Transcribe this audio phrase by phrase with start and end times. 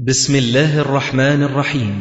[0.00, 2.00] بسم الله الرحمن الرحيم.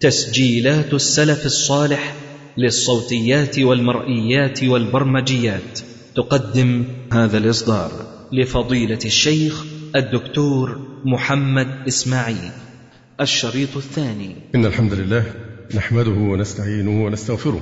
[0.00, 2.14] تسجيلات السلف الصالح
[2.58, 5.80] للصوتيات والمرئيات والبرمجيات.
[6.16, 7.90] تقدم هذا الإصدار
[8.32, 9.64] لفضيلة الشيخ
[9.96, 12.50] الدكتور محمد إسماعيل.
[13.20, 14.36] الشريط الثاني.
[14.54, 15.24] إن الحمد لله
[15.74, 17.60] نحمده ونستعينه ونستغفره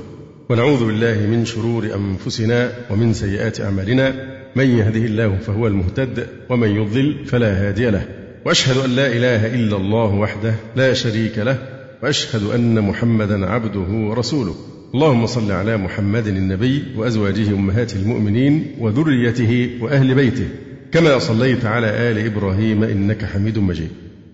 [0.50, 4.14] ونعوذ بالله من شرور أنفسنا ومن سيئات أعمالنا.
[4.56, 8.17] من يهده الله فهو المهتد ومن يضلل فلا هادي له.
[8.44, 11.58] وأشهد أن لا إله إلا الله وحده لا شريك له
[12.02, 14.54] وأشهد أن محمدا عبده ورسوله.
[14.94, 20.48] اللهم صل على محمد النبي وأزواجه أمهات المؤمنين وذريته وأهل بيته
[20.92, 23.90] كما صليت على آل إبراهيم إنك حميد مجيد.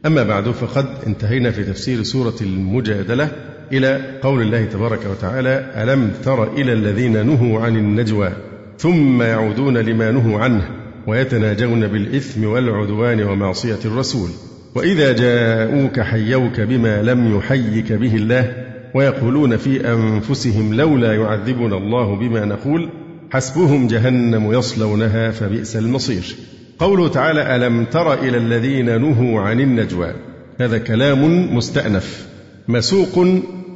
[0.06, 3.28] أما بعد فقد انتهينا في تفسير سورة المجادلة
[3.72, 8.32] إلى قول الله تبارك وتعالى ألم تر إلى الذين نهوا عن النجوى
[8.78, 14.30] ثم يعودون لما نهوا عنه؟ ويتناجون بالإثم والعدوان ومعصية الرسول.
[14.74, 18.52] وإذا جاءوك حيوك بما لم يحيك به الله
[18.94, 22.88] ويقولون في أنفسهم لولا يعذبنا الله بما نقول
[23.30, 26.36] حسبهم جهنم يصلونها فبئس المصير.
[26.78, 30.12] قوله تعالى ألم تر إلى الذين نهوا عن النجوى؟
[30.60, 32.26] هذا كلام مستأنف
[32.68, 33.26] مسوق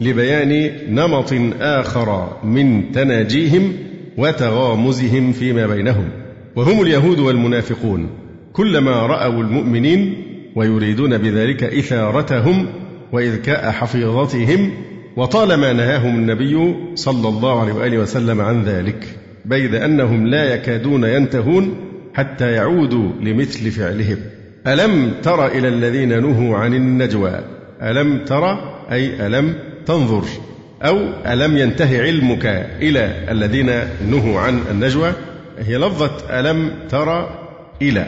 [0.01, 3.73] لبيان نمط آخر من تناجيهم
[4.17, 6.09] وتغامزهم فيما بينهم.
[6.59, 8.11] وهم اليهود والمنافقون
[8.53, 10.14] كلما رأوا المؤمنين
[10.56, 12.67] ويريدون بذلك إثارتهم
[13.12, 14.70] وإذكاء حفيظتهم
[15.17, 19.06] وطالما نهاهم النبي صلى الله عليه وآله وسلم عن ذلك
[19.45, 21.75] بيد أنهم لا يكادون ينتهون
[22.14, 24.19] حتى يعودوا لمثل فعلهم.
[24.67, 27.41] ألم تر إلى الذين نهوا عن النجوى؟
[27.83, 28.53] ألم تر؟
[28.92, 29.55] أي ألم
[29.86, 30.25] تنظر؟
[30.83, 32.47] أو ألم ينتهي علمك
[32.83, 33.70] إلى الذين
[34.11, 35.12] نهوا عن النجوى؟
[35.59, 37.28] هي لفظة ألم تر
[37.83, 38.06] إلى.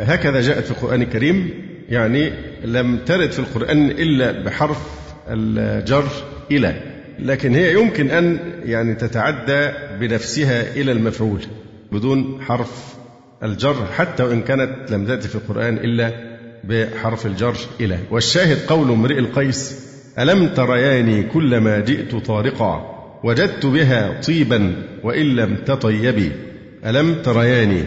[0.00, 1.50] هكذا جاءت في القرآن الكريم
[1.88, 2.32] يعني
[2.64, 4.78] لم ترد في القرآن إلا بحرف
[5.28, 6.08] الجر
[6.50, 6.74] إلى.
[7.18, 9.68] لكن هي يمكن أن يعني تتعدى
[10.00, 11.40] بنفسها إلى المفعول
[11.92, 12.94] بدون حرف
[13.42, 16.12] الجر حتى وإن كانت لم تأتي في القرآن إلا
[16.64, 17.98] بحرف الجر إلى.
[18.10, 24.72] والشاهد قول امرئ القيس ألم ترياني كلما جئت طارقا وجدت بها طيبا
[25.02, 26.32] وإن لم تطيبي.
[26.86, 27.84] ألم ترياني؟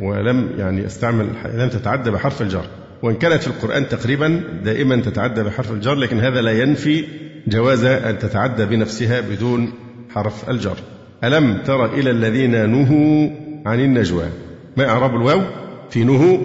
[0.00, 2.64] ولم يعني أستعمل لم تتعدى بحرف الجر.
[3.02, 7.04] وإن كانت في القرآن تقريبا دائما تتعدى بحرف الجر لكن هذا لا ينفي
[7.46, 9.72] جواز أن تتعدى بنفسها بدون
[10.14, 10.76] حرف الجر.
[11.24, 13.30] ألم تر إلى الذين نهوا
[13.66, 14.24] عن النجوى؟
[14.76, 15.40] ما إعراب الواو
[15.90, 16.38] في نهوا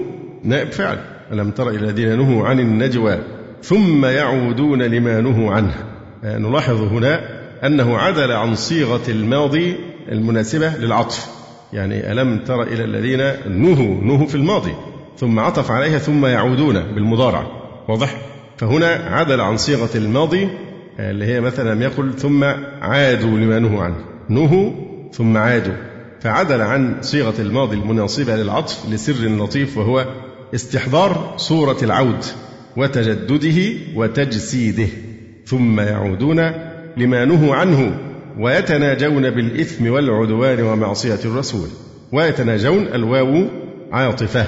[0.43, 0.97] نائب فعل.
[1.31, 3.19] ألم تر إلى الذين نهوا عن النجوى؟
[3.63, 5.73] ثم يعودون لما نهوا عنه.
[6.23, 7.19] نلاحظ هنا
[7.65, 9.75] أنه عدل عن صيغة الماضي
[10.11, 11.38] المناسبة للعطف.
[11.73, 13.17] يعني ألم تر إلى الذين
[13.61, 14.73] نهوا نهوا في الماضي
[15.17, 17.47] ثم عطف عليها ثم يعودون بالمضارع.
[17.87, 18.17] واضح؟
[18.57, 20.49] فهنا عدل عن صيغة الماضي
[20.99, 22.43] اللي هي مثلا لم يقل ثم
[22.81, 23.95] عادوا لما نهوا عنه.
[24.29, 24.71] نهوا
[25.11, 25.75] ثم عادوا.
[26.21, 30.05] فعدل عن صيغة الماضي المناسبة للعطف لسر لطيف وهو
[30.55, 32.25] استحضار صورة العود
[32.77, 34.87] وتجدده وتجسيده
[35.45, 36.51] ثم يعودون
[36.97, 38.08] لما نهوا عنه.
[38.39, 41.67] ويتناجون بالإثم والعدوان ومعصية الرسول.
[42.11, 43.45] ويتناجون الواو
[43.91, 44.45] عاطفة.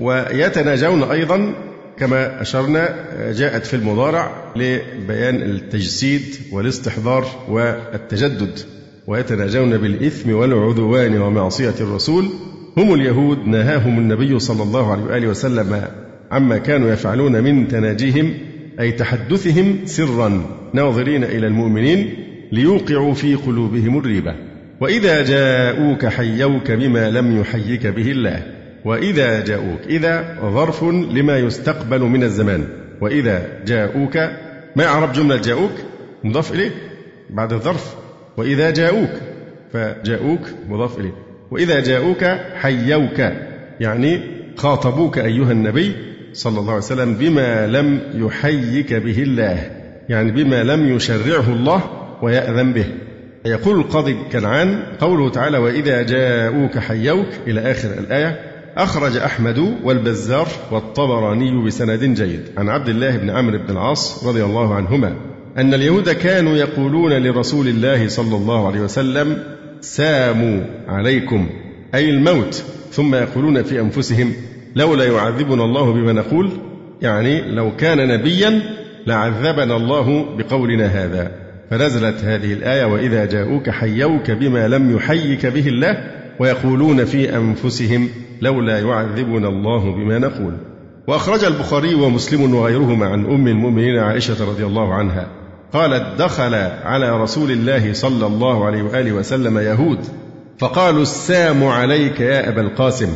[0.00, 1.54] ويتناجون أيضا
[1.98, 2.94] كما أشرنا
[3.32, 8.58] جاءت في المضارع لبيان التجسيد والاستحضار والتجدد.
[9.06, 12.28] ويتناجون بالإثم والعدوان ومعصية الرسول.
[12.76, 15.82] هم اليهود نهاهم النبي صلى الله عليه وآله وسلم
[16.30, 18.34] عما كانوا يفعلون من تناجيهم
[18.80, 20.46] أي تحدثهم سرا.
[20.72, 24.34] ناظرين إلى المؤمنين ليوقعوا في قلوبهم الريبة.
[24.80, 28.42] وإذا جاءوك حيوك بما لم يحيك به الله.
[28.84, 32.64] وإذا جاءوك إذا ظرف لما يستقبل من الزمان.
[33.00, 34.16] وإذا جاءوك
[34.76, 35.72] ما يعرف جملة جاءوك؟
[36.24, 36.70] مضاف إليه؟
[37.30, 37.94] بعد الظرف.
[38.36, 39.10] وإذا جاءوك
[39.72, 41.14] فجاءوك مضاف إليه.
[41.50, 42.24] وإذا جاءوك
[42.54, 43.32] حيوك.
[43.80, 44.20] يعني
[44.56, 45.92] خاطبوك أيها النبي
[46.32, 49.70] صلى الله عليه وسلم بما لم يحيك به الله.
[50.08, 52.86] يعني بما لم يشرعه الله ويأذن به.
[53.46, 58.40] يقول القاضي كنعان قوله تعالى وإذا جاءوك حيوك إلى آخر الآية
[58.76, 64.74] أخرج أحمد والبزار والطبراني بسند جيد عن عبد الله بن عمرو بن العاص رضي الله
[64.74, 65.16] عنهما
[65.58, 69.38] أن اليهود كانوا يقولون لرسول الله صلى الله عليه وسلم
[69.80, 71.48] ساموا عليكم
[71.94, 74.32] أي الموت ثم يقولون في أنفسهم
[74.76, 76.50] لولا يعذبنا الله بما نقول
[77.02, 78.62] يعني لو كان نبيا
[79.06, 86.10] لعذبنا الله بقولنا هذا فنزلت هذه الآية وإذا جاءوك حيوك بما لم يحيك به الله
[86.40, 88.08] ويقولون في أنفسهم
[88.42, 90.52] لولا يعذبنا الله بما نقول.
[91.06, 95.28] وأخرج البخاري ومسلم وغيرهما عن أم المؤمنين عائشة رضي الله عنها
[95.72, 96.54] قالت دخل
[96.84, 99.98] على رسول الله صلى الله عليه وآله وسلم يهود
[100.58, 103.08] فقالوا السام عليك يا أبا القاسم.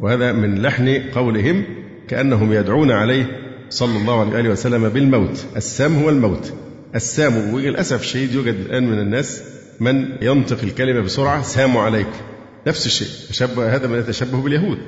[0.00, 1.64] وهذا من لحن قولهم
[2.08, 3.26] كأنهم يدعون عليه
[3.70, 6.52] صلى الله عليه وآله وسلم بالموت السام هو الموت.
[6.94, 9.42] السام وللأسف الشديد يوجد الآن من الناس
[9.80, 12.20] من ينطق الكلمة بسرعة سام عليكم
[12.66, 14.78] نفس الشيء تشبه هذا من يتشبه باليهود.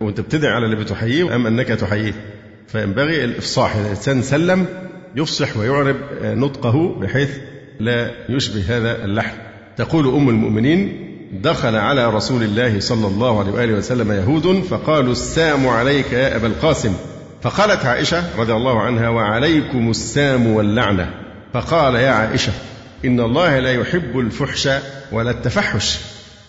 [0.00, 2.14] وأنت بتدعي على اللي بتحييه أم أنك تحييه.
[2.68, 3.76] فينبغي الإفصاح.
[3.76, 4.66] إذا الإنسان سلم
[5.16, 7.30] يفصح ويعرب نطقه بحيث
[7.80, 9.36] لا يشبه هذا اللحن.
[9.76, 11.00] تقول أم المؤمنين
[11.42, 16.46] دخل على رسول الله صلى الله عليه وآله وسلم يهود فقالوا السام عليك يا أبا
[16.46, 16.94] القاسم.
[17.42, 21.23] فقالت عائشة رضي الله عنها وعليكم السام واللعنة.
[21.54, 22.52] فقال يا عائشة
[23.04, 24.68] إن الله لا يحب الفحش
[25.12, 25.98] ولا التفحش.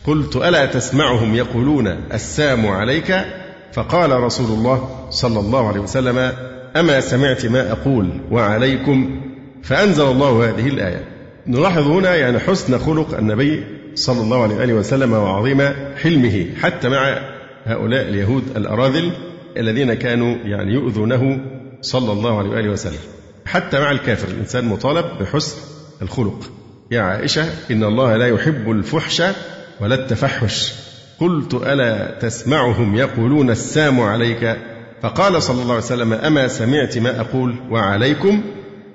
[0.07, 3.25] قلت ألا تسمعهم يقولون السام عليك؟
[3.73, 6.31] فقال رسول الله صلى الله عليه وسلم
[6.75, 9.21] أما سمعت ما أقول وعليكم؟
[9.63, 11.03] فأنزل الله هذه الآية.
[11.47, 13.63] نلاحظ هنا يعني حسن خلق النبي
[13.95, 15.61] صلى الله عليه وآله وسلم وعظيم
[16.01, 17.19] حلمه حتى مع
[17.65, 19.11] هؤلاء اليهود الأراذل
[19.57, 21.39] الذين كانوا يعني يؤذونه
[21.81, 23.14] صلى الله عليه وآله وسلم.
[23.45, 24.27] حتى مع الكافر.
[24.27, 25.57] الإنسان مطالب بحسن
[26.01, 26.51] الخلق.
[26.91, 29.23] يا عائشة إن الله لا يحب الفحش
[29.81, 30.73] ولا التفحش.
[31.19, 34.57] قلت ألا تسمعهم يقولون السام عليك؟
[35.01, 38.41] فقال صلى الله عليه وسلم أما سمعت ما أقول وعليكم؟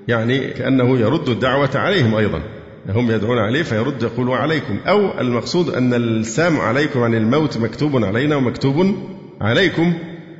[0.08, 2.42] يعني كأنه يرد الدعوة عليهم أيضا.
[2.88, 4.78] هم يدعون عليه فيرد يقول وعليكم.
[4.86, 8.94] أو المقصود أن السام عليكم عن الموت مكتوب علينا ومكتوب
[9.40, 9.94] عليكم.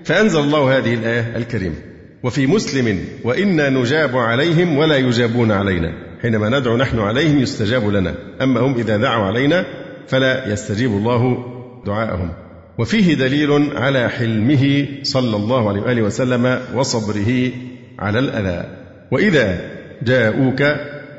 [0.05, 1.90] فأنزل الله هذه الآية الكريمة.
[2.23, 5.93] وفي مسلم وإنا نجاب عليهم ولا يجابون علينا.
[6.23, 8.15] حينما ندعو نحن عليهم يستجاب لنا.
[8.43, 9.65] أما هم إذا دعوا علينا
[10.09, 11.45] فلا يستجيب الله
[11.87, 12.31] دعاءهم.
[12.79, 17.51] وفيه دليل على حلمه صلى الله عليه وآله وسلم وصبره
[17.99, 18.65] على الأذى.
[19.11, 19.61] وإذا
[20.03, 20.63] جاءوك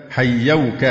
[0.10, 0.86] حيوك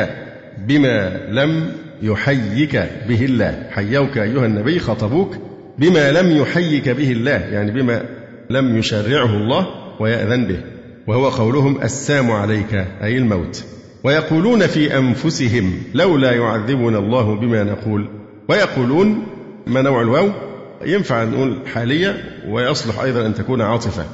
[0.67, 1.73] بما لم
[2.03, 2.77] يحيك
[3.09, 3.67] به الله.
[3.71, 5.37] حيوك أيها النبي خطبوك
[5.79, 7.31] بما لم يحيك به الله.
[7.31, 8.03] يعني بما
[8.51, 9.80] لم يشرعه الله.
[10.01, 10.61] ويأذن به
[11.07, 13.65] وهو قولهم السام عليك أي الموت.
[14.05, 18.09] ويقولون في أنفسهم لولا يعذبنا الله بما نقول.
[18.49, 19.27] ويقولون
[19.67, 20.29] ما نوع الواو؟
[20.85, 24.05] ينفع نقول حالية ويصلح أيضا أن تكون عاطفة.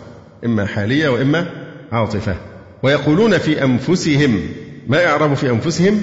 [0.44, 1.46] إما حالية وإما
[1.92, 2.36] عاطفة.
[2.82, 4.40] ويقولون في أنفسهم
[4.88, 6.02] ما يعرب في أنفسهم؟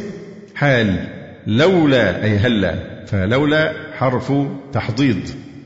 [0.56, 1.07] حال.
[1.47, 2.75] لولا أي هلا.
[3.07, 4.33] فلولا حرف
[4.74, 5.19] تحضيض.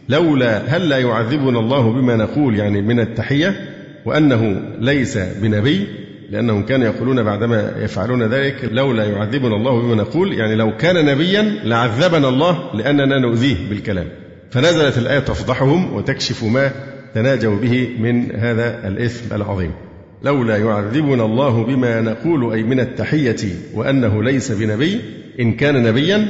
[0.09, 5.87] لولا هلا يعذبنا الله بما نقول يعني من التحية وأنه ليس بنبي
[6.29, 11.41] لأنهم كانوا يقولون بعدما يفعلون ذلك لولا يعذبنا الله بما نقول يعني لو كان نبيا
[11.63, 14.07] لعذبنا الله لأننا نؤذيه بالكلام.
[14.51, 16.71] فنزلت الآية تفضحهم وتكشف ما
[17.15, 19.71] تناجوا به من هذا الإثم العظيم.
[20.23, 25.01] لولا يعذبنا الله بما نقول أي من التحية وأنه ليس بنبي
[25.39, 26.27] إن كان نبيا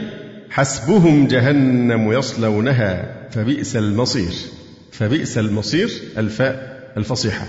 [0.49, 4.31] حسبهم جهنم يصلونها فبئس المصير.
[4.91, 6.76] فبئس المصير الفاء.
[6.97, 7.45] الفصيحة.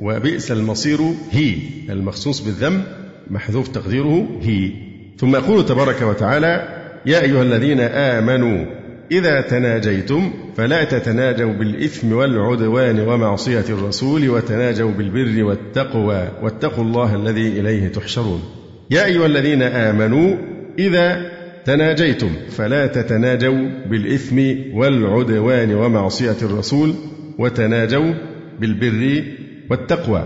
[0.00, 0.98] وبئس المصير
[1.30, 1.54] هي
[1.90, 2.82] المخصوص بالذم
[3.30, 4.70] محذوف تقديره هي.
[5.18, 6.68] ثم يقول تبارك وتعالى
[7.06, 8.64] يا أيها الذين آمنوا
[9.12, 17.88] إذا تناجيتم فلا تتناجوا بالإثم والعدوان ومعصية الرسول وتناجوا بالبر والتقوى واتقوا الله الذي إليه
[17.88, 18.42] تحشرون.
[18.90, 20.36] يا أيها الذين آمنوا
[20.78, 21.30] إذا
[21.64, 24.38] تناجيتم فلا تتناجوا بالإثم
[24.74, 26.94] والعدوان ومعصية الرسول
[27.38, 28.14] وتناجوا
[28.60, 29.24] بالبر
[29.70, 30.24] والتقوى.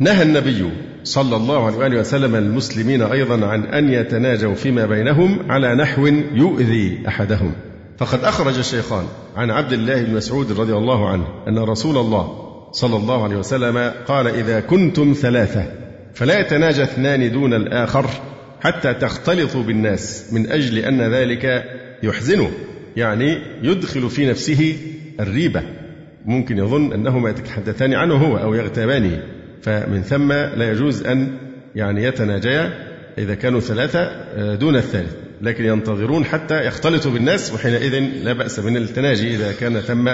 [0.00, 0.70] نهى النبي
[1.04, 6.98] صلى الله عليه وآله وسلم المسلمين أيضا عن أن يتناجوا فيما بينهم على نحو يؤذي
[7.08, 7.52] أحدهم.
[7.98, 9.04] فقد أخرج الشيخان
[9.36, 13.92] عن عبد الله بن مسعود رضي الله عنه أن رسول الله صلى الله عليه وسلم
[14.06, 15.64] قال إذا كنتم ثلاثة
[16.14, 18.06] فلا يتناجى اثنان دون الآخر
[18.60, 21.64] حتى تختلطوا بالناس من أجل أن ذلك
[22.02, 22.50] يحزنه
[22.96, 24.76] يعني يدخل في نفسه
[25.20, 25.62] الريبة.
[26.24, 29.22] ممكن يظن أنهما يتحدثان عنه هو أو يغتابانه
[29.62, 31.36] فمن ثم لا يجوز أن
[31.74, 35.14] يعني يتناجيا إذا كانوا ثلاثة آه، دون الثالث.
[35.42, 40.10] لكن ينتظرون حتى يختلطوا بالناس وحينئذ لا بأس من التناجي إذا كان ثم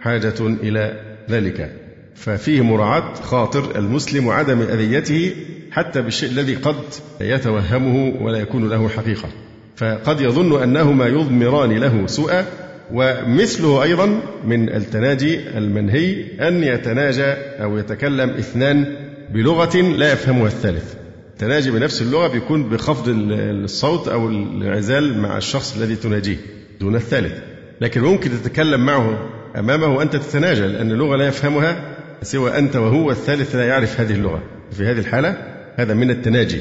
[0.00, 1.72] حاجة إلى ذلك.
[2.14, 5.32] ففيه مراعاة خاطر المسلم وعدم أذيته
[5.72, 6.76] حتى بالشيء الذي قد
[7.20, 9.28] يتوهمه ولا يكون له حقيقة.
[9.76, 12.46] فقد يظن أنهما يضمران له سوءا
[12.92, 17.32] ومثله أيضا من التناجي المنهي أن يتناجى
[17.62, 18.96] أو يتكلم اثنان
[19.34, 20.94] بلغة لا يفهمها الثالث.
[21.32, 26.36] التناجي بنفس اللغة بيكون بخفض الصوت أو الانعزال مع الشخص الذي تناجيه
[26.80, 27.38] دون الثالث.
[27.80, 33.56] لكن ممكن تتكلم معه أمامه وأنت تتناجى لأن اللغة لا يفهمها سوى أنت وهو والثالث
[33.56, 34.42] لا يعرف هذه اللغة.
[34.72, 35.36] في هذه الحالة
[35.76, 36.60] هذا من التناجي.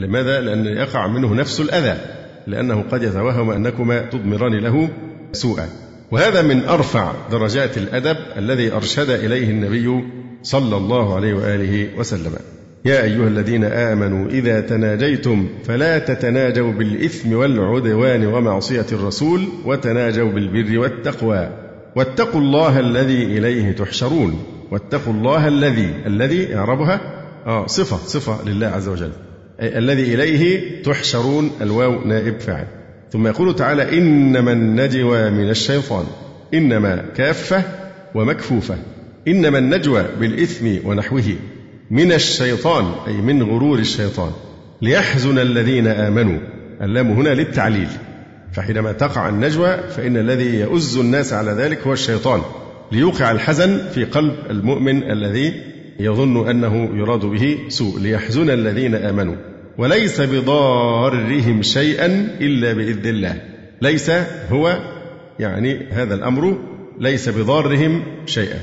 [0.00, 2.00] لماذا؟ لأن يقع منه نفس الأذى
[2.46, 4.88] لأنه قد يتوهم أنكما تضمران له
[5.32, 5.68] سوءا.
[6.10, 10.04] وهذا من أرفع درجات الأدب الذي أرشد إليه النبي
[10.42, 12.32] صلى الله عليه وآله وسلم.
[12.84, 21.50] يا أيها الذين آمنوا إذا تناجيتم فلا تتناجوا بالإثم والعدوان ومعصية الرسول وتناجوا بالبر والتقوى.
[21.96, 24.44] واتقوا الله الذي إليه تحشرون.
[24.70, 27.00] واتقوا الله الذي الذي إعرابها؟
[27.46, 29.12] آه صفة صفة لله عز وجل.
[29.60, 32.66] الذي إليه تحشرون الواو نائب فاعل.
[33.12, 36.04] ثم يقول تعالى إنما النجوى من الشيطان
[36.54, 37.62] إنما كافة
[38.14, 38.76] ومكفوفة
[39.28, 41.24] إنما النجوى بالإثم ونحوه
[41.90, 44.30] من الشيطان أي من غرور الشيطان
[44.82, 46.38] ليحزن الذين آمنوا.
[46.82, 47.88] اللام هنا للتعليل.
[48.52, 52.42] فحينما تقع النجوى فإن الذي يؤز الناس على ذلك هو الشيطان
[52.92, 55.54] ليوقع الحزن في قلب المؤمن الذي
[56.00, 59.51] يظن أنه يراد به سوء ليحزن الذين آمنوا.
[59.78, 62.06] وليس بضارهم شيئا
[62.40, 63.42] إلا بإذن الله.
[63.82, 64.10] ليس
[64.50, 64.78] هو
[65.38, 66.58] يعني هذا الأمر
[67.00, 68.58] ليس بضارهم شيئا.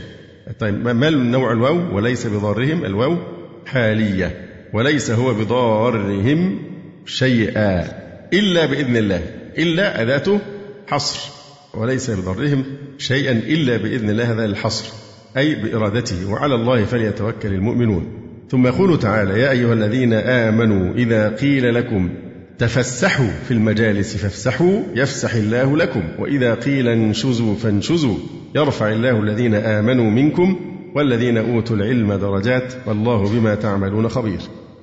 [0.59, 3.17] طيب ما نوع الواو؟ وليس بضارهم الواو
[3.65, 4.49] حالية.
[4.73, 6.59] وليس هو بضارهم
[7.05, 7.85] شيئا
[8.33, 9.21] إلا بإذن الله.
[9.57, 10.39] إلا أداة
[10.87, 11.31] حصر.
[11.73, 12.63] وليس بضرهم
[12.97, 14.93] شيئا إلا بإذن الله هذا الحصر
[15.37, 16.31] أي بإرادته.
[16.31, 18.18] وعلى الله فليتوكل المؤمنون.
[18.49, 22.09] ثم يقول تعالى يا أيها الذين آمنوا إذا قيل لكم
[22.57, 28.17] تفسحوا في المجالس فافسحوا يفسح الله لكم وإذا قيل انشزوا فانشزوا
[28.55, 30.59] يرفع الله الذين آمنوا منكم
[30.95, 34.39] والذين أوتوا العلم درجات والله بما تعملون خبير.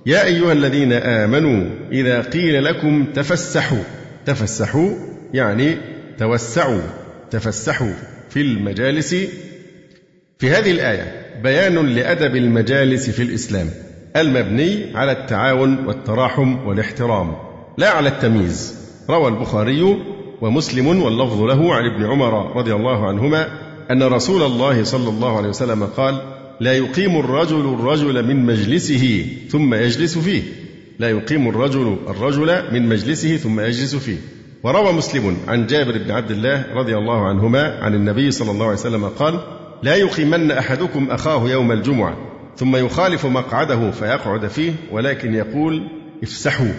[0.06, 3.82] يا أيها الذين آمنوا إذا قيل لكم تفسحوا
[4.26, 4.90] تفسحوا
[5.34, 5.76] يعني
[6.18, 6.82] توسعوا
[7.30, 7.92] تفسحوا
[8.30, 9.14] في المجالس.
[10.38, 13.70] في هذه الآية بيان لأدب المجالس في الإسلام
[14.16, 17.36] المبني على التعاون والتراحم والاحترام
[17.78, 18.74] لا على التمييز.
[19.10, 19.96] روى البخاري
[20.40, 23.48] ومسلم واللفظ له عن ابن عمر رضي الله عنهما
[23.90, 26.20] أن رسول الله صلى الله عليه وسلم قال
[26.60, 30.42] لا يقيم الرجل الرجل من مجلسه ثم يجلس فيه.
[30.98, 34.16] لا يقيم الرجل الرجل من مجلسه ثم يجلس فيه.
[34.62, 38.74] وروى مسلم عن جابر بن عبد الله رضي الله عنهما عن النبي صلى الله عليه
[38.74, 39.40] وسلم قال
[39.82, 42.16] لا يقيمن أحدكم أخاه يوم الجمعة
[42.56, 45.88] ثم يخالف مقعده فيقعد فيه ولكن يقول
[46.22, 46.72] افسحوا.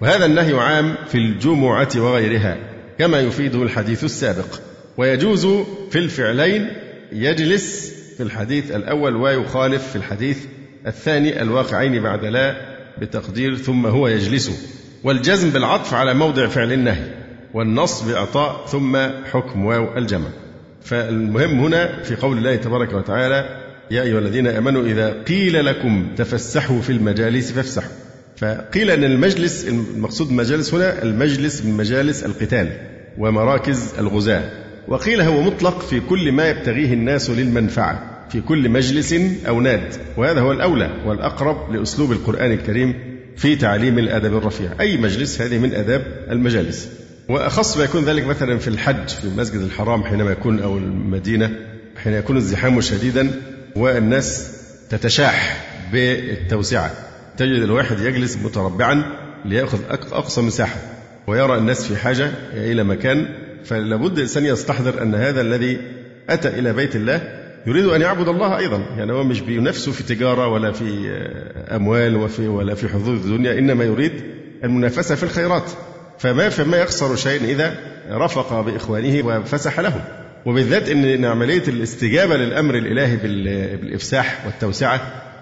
[0.00, 2.56] وهذا النهي عام في الجمعة وغيرها
[2.98, 4.60] كما يفيده الحديث السابق.
[4.96, 5.46] ويجوز
[5.90, 6.70] في الفعلين
[7.12, 10.38] يجلس في الحديث الأول ويخالف في الحديث
[10.86, 12.56] الثاني الواقعين بعد لا
[12.98, 14.74] بتقدير ثم هو يجلس.
[15.04, 17.10] والجزم بالعطف على موضع فعل النهي
[17.54, 18.96] والنص بإعطاء ثم
[19.32, 20.43] حكم واو الجمع.
[20.84, 26.80] فالمهم هنا في قول الله تبارك وتعالى يا أيها الذين آمنوا إذا قيل لكم تفسحوا
[26.80, 27.90] في المجالس فافسحوا.
[28.36, 32.68] فقيل أن المجلس المقصود مجالس هنا المجلس من مجالس القتال
[33.18, 34.50] ومراكز الغزاة.
[34.88, 39.14] وقيل هو مطلق في كل ما يبتغيه الناس للمنفعة في كل مجلس
[39.48, 39.94] أو ناد.
[40.16, 42.94] وهذا هو الأولى والأقرب لأسلوب القرآن الكريم
[43.36, 44.70] في تعليم الأدب الرفيع.
[44.80, 47.03] أي مجلس هذه من آداب المجالس.
[47.28, 51.50] وأخص ما يكون ذلك مثلا في الحج في المسجد الحرام حينما يكون أو المدينة
[51.96, 53.30] حين يكون الزحام شديدا
[53.76, 54.52] والناس
[54.90, 56.90] تتشاح بالتوسعة.
[57.36, 59.04] تجد الواحد يجلس متربعا
[59.44, 60.76] ليأخذ أقصى مساحة
[61.26, 63.28] ويرى الناس في حاجة إلى مكان
[63.64, 65.78] فلابد الإنسان يستحضر أن هذا الذي
[66.30, 68.76] أتى إلى بيت الله يريد أن يعبد الله أيضا.
[68.96, 71.10] يعني هو مش بنفسه في تجارة ولا في
[71.70, 74.12] أموال وفي ولا في حظوظ الدنيا إنما يريد
[74.64, 75.70] المنافسة في الخيرات.
[76.18, 77.74] فما فما يخسر شيء إذا
[78.10, 80.00] رفق بإخوانه وفسح لهم.
[80.46, 85.00] وبالذات إن عملية الاستجابة للأمر الإلهي بالإفساح والتوسعة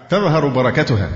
[0.09, 1.09] تظهر بركتها.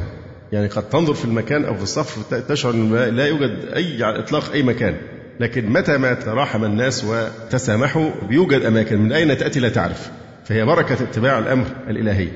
[0.51, 4.51] يعني قد تنظر في المكان أو في الصف تشعر أن لا يوجد أي على الإطلاق
[4.51, 4.95] أي مكان.
[5.39, 8.99] لكن متى ما تراحم الناس وتسامحوا بيوجد أماكن.
[8.99, 10.11] من أين تأتي لا تعرف.
[10.45, 12.27] فهي بركة اتباع الأمر الإلهي.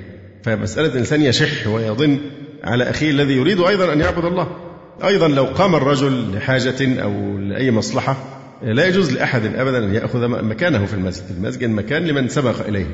[0.43, 2.17] فمسألة الإنسان يشح ويظن
[2.63, 4.70] على أخيه الذي يريد أيضا أن يعبد الله.
[5.07, 8.15] أيضا لو قام الرجل لحاجة أو لأي مصلحة
[8.63, 11.25] لا يجوز لأحد أبدا أن يأخذ مكانه في المسجد.
[11.37, 12.85] المسجد مكان لمن سبق إليه.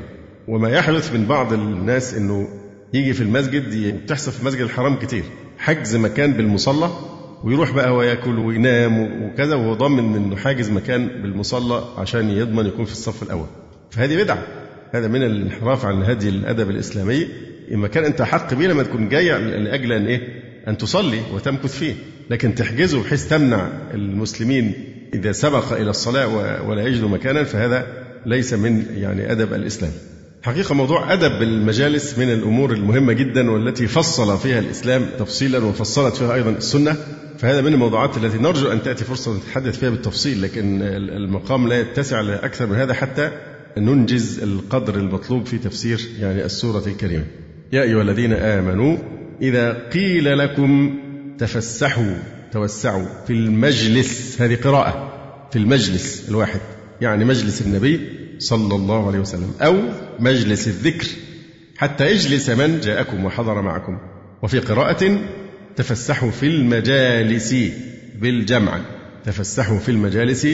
[0.48, 2.48] وما يحدث من بعض الناس أنه
[2.94, 5.22] يجي في المسجد بتحصل في المسجد الحرام كتير.
[5.58, 6.90] حجز مكان بالمصلى
[7.44, 12.92] ويروح بقى وياكل وينام وكذا وهو ضامن إنه حاجز مكان بالمصلى عشان يضمن يكون في
[12.92, 13.46] الصف الأول.
[13.90, 14.42] فهذه بدعة.
[14.92, 17.26] هذا من الانحراف عن هدي الأدب الإسلامي.
[17.74, 21.94] إما كان أنت حق بيه لما تكون جاي لأجل أن إيه؟ أن تصلي وتمكث فيه.
[22.30, 24.72] لكن تحجزه بحيث تمنع المسلمين
[25.14, 27.86] إذا سبق إلى الصلاة ولا يجد مكانا فهذا
[28.26, 29.92] ليس من يعني أدب الإسلام.
[30.42, 36.34] حقيقة موضوع أدب المجالس من الأمور المهمة جدا والتي فصل فيها الإسلام تفصيلا وفصلت فيها
[36.34, 36.96] أيضا السنة.
[37.38, 42.20] فهذا من الموضوعات التي نرجو أن تأتي فرصة نتحدث فيها بالتفصيل لكن المقام لا يتسع
[42.20, 43.30] لأكثر من هذا حتى
[43.78, 47.24] ننجز القدر المطلوب في تفسير يعني السورة الكريمة.
[47.72, 48.96] يا أيها الذين آمنوا
[49.42, 50.98] إذا قيل لكم
[51.38, 52.14] تفسحوا
[52.52, 55.12] توسعوا في المجلس هذه قراءة
[55.50, 56.60] في المجلس الواحد
[57.00, 58.00] يعني مجلس النبي
[58.38, 59.76] صلى الله عليه وسلم أو
[60.18, 61.06] مجلس الذكر
[61.76, 63.98] حتى يجلس من جاءكم وحضر معكم.
[64.42, 65.18] وفي قراءة
[65.76, 67.54] تفسحوا في المجالس
[68.14, 68.80] بالجمع
[69.24, 70.46] تفسحوا في المجالس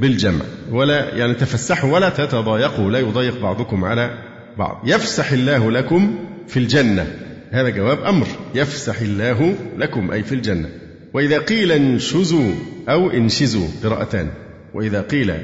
[0.00, 0.44] بالجمع.
[0.70, 4.18] ولا يعني تفسحوا ولا تتضايقوا لا يضايق بعضكم على
[4.58, 4.82] بعض.
[4.84, 7.23] يفسح الله لكم في الجنة.
[7.50, 10.68] هذا جواب أمر يفسح الله لكم أي في الجنة.
[11.14, 12.52] وإذا قيل انشزوا
[12.88, 14.28] أو انشزوا قراءتان.
[14.74, 15.34] وإذا قيل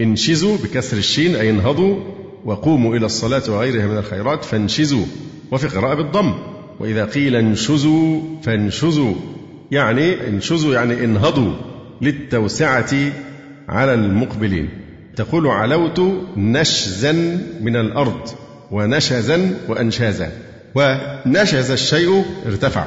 [0.00, 2.00] انشزوا بكسر الشين أي انهضوا
[2.44, 5.04] وقوموا إلى الصلاة وغيرها من الخيرات فانشزوا.
[5.50, 6.34] وفي قراءة بالضم.
[6.80, 9.14] وإذا قيل انشزوا فانشزوا.
[9.70, 11.52] يعني انشزوا يعني انهضوا
[12.00, 12.94] للتوسعة
[13.68, 14.68] على المقبلين.
[15.16, 16.00] تقول علوت
[16.36, 17.12] نشزا
[17.60, 18.28] من الأرض
[18.70, 20.32] ونشزا وأنشازا.
[20.74, 22.84] ونشز الشيء ارتفع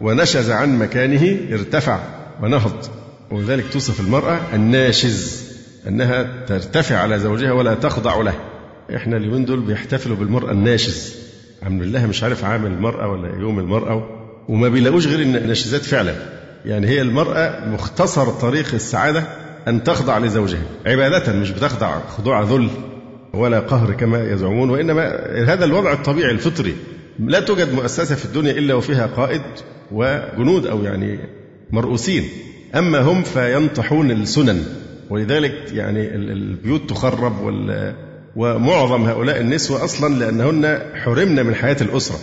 [0.00, 1.98] ونشز عن مكانه ارتفع
[2.42, 2.86] ونهض.
[3.30, 5.48] ولذلك توصف المرأة الناشز
[5.88, 8.34] أنها ترتفع على زوجها ولا تخضع له.
[8.96, 11.14] إحنا اليومين دول بيحتفلوا بالمرأة الناشز.
[11.62, 14.08] عامل لها مش عارف عامل المرأة ولا يوم المرأة
[14.48, 16.14] وما بيلاقوش غير الناشزات فعلا.
[16.64, 19.24] يعني هي المرأة مختصر طريق السعادة
[19.68, 20.62] أن تخضع لزوجها.
[20.86, 22.70] عبادة مش بتخضع خضوع ذل
[23.32, 25.02] ولا قهر كما يزعمون وإنما
[25.46, 26.74] هذا الوضع الطبيعي الفطري.
[27.18, 29.42] لا توجد مؤسسة في الدنيا إلا وفيها قائد
[29.92, 31.18] وجنود أو يعني
[31.70, 32.28] مرؤوسين.
[32.74, 34.64] أما هم فينطحون السنن
[35.10, 37.32] ولذلك يعني البيوت تخرب
[38.36, 42.18] ومعظم هؤلاء النسوة أصلا لأنهن حرمن من حياة الأسرة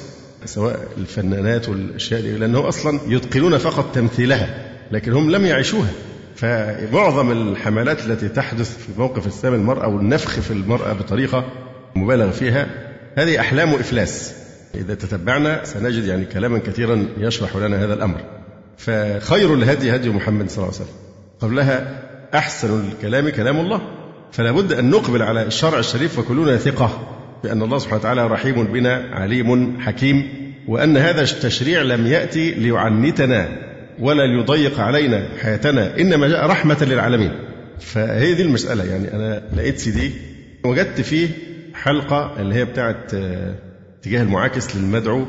[0.45, 5.89] سواء الفنانات والأشياء دي لأنه أصلا يتقنون فقط تمثيلها لكن هم لم يعيشوها.
[6.35, 11.45] فمعظم الحملات التي تحدث في موقف إسلام المرأة والنفخ في المرأة بطريقة
[11.95, 12.67] مبالغ فيها
[13.15, 14.44] هذه أحلام إفلاس.
[14.75, 18.21] إذا تتبعنا سنجد يعني كلاما كثيرا يشرح لنا هذا الأمر.
[18.77, 20.97] فخير الهدي هدي محمد صلى الله عليه وسلم.
[21.39, 22.01] قبلها
[22.33, 23.81] أحسن الكلام كلام الله.
[24.31, 27.07] فلا بد أن نقبل على الشرع الشريف وكلنا ثقة
[27.43, 30.29] بأن الله سبحانه وتعالى رحيم بنا عليم حكيم
[30.67, 33.49] وأن هذا التشريع لم يأتي ليعنتنا
[33.99, 37.31] ولا ليضيق علينا حياتنا إنما جاء رحمة للعالمين.
[37.79, 40.11] فهي دي المسألة يعني أنا لقيت سي دي
[40.63, 41.29] وجدت فيه
[41.73, 43.11] حلقة اللي هي بتاعت
[44.05, 45.25] آه، اتجاه المعاكس للمدعو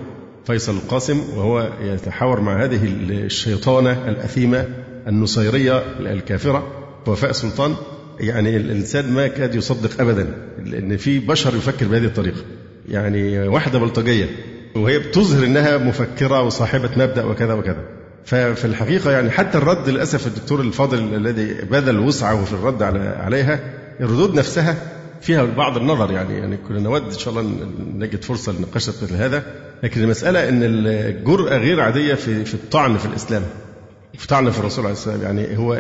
[0.46, 4.66] فيصل القاسم وهو يتحاور مع هذه الشيطانة الأثيمة
[5.06, 6.66] النصيرية الكافرة
[7.06, 7.74] وفاء سلطان.
[8.20, 10.34] يعني الإنسان ما كاد يصدق أبدا
[10.64, 12.40] لأن في بشر يفكر بهذه الطريقة.
[12.88, 14.26] يعني واحدة بلطجية
[14.74, 17.82] وهي بتظهر أنها مفكرة وصاحبة مبدأ وكذا وكذا.
[18.24, 23.60] ففي الحقيقة يعني حتى الرد للأسف الدكتور الفاضل الذي بذل وسعه في الرد عليها
[24.00, 24.76] الردود نفسها
[25.20, 29.42] فيها بعض النظر يعني يعني كنا نود إن شاء الله نجد فرصة لنقاش مثل هذا.
[29.82, 33.42] لكن المسألة إن الجرأة غير عادية في في الطعن في الإسلام
[34.14, 35.22] في الطعن في الرسول عليه السلام.
[35.22, 35.72] يعني هو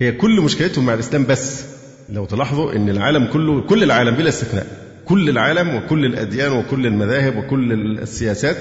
[0.00, 1.64] هي كل مشكلتهم مع الإسلام بس.
[2.12, 4.66] لو تلاحظوا إن العالم كله كل العالم بلا استثناء
[5.04, 8.56] كل العالم وكل الأديان وكل المذاهب وكل السياسات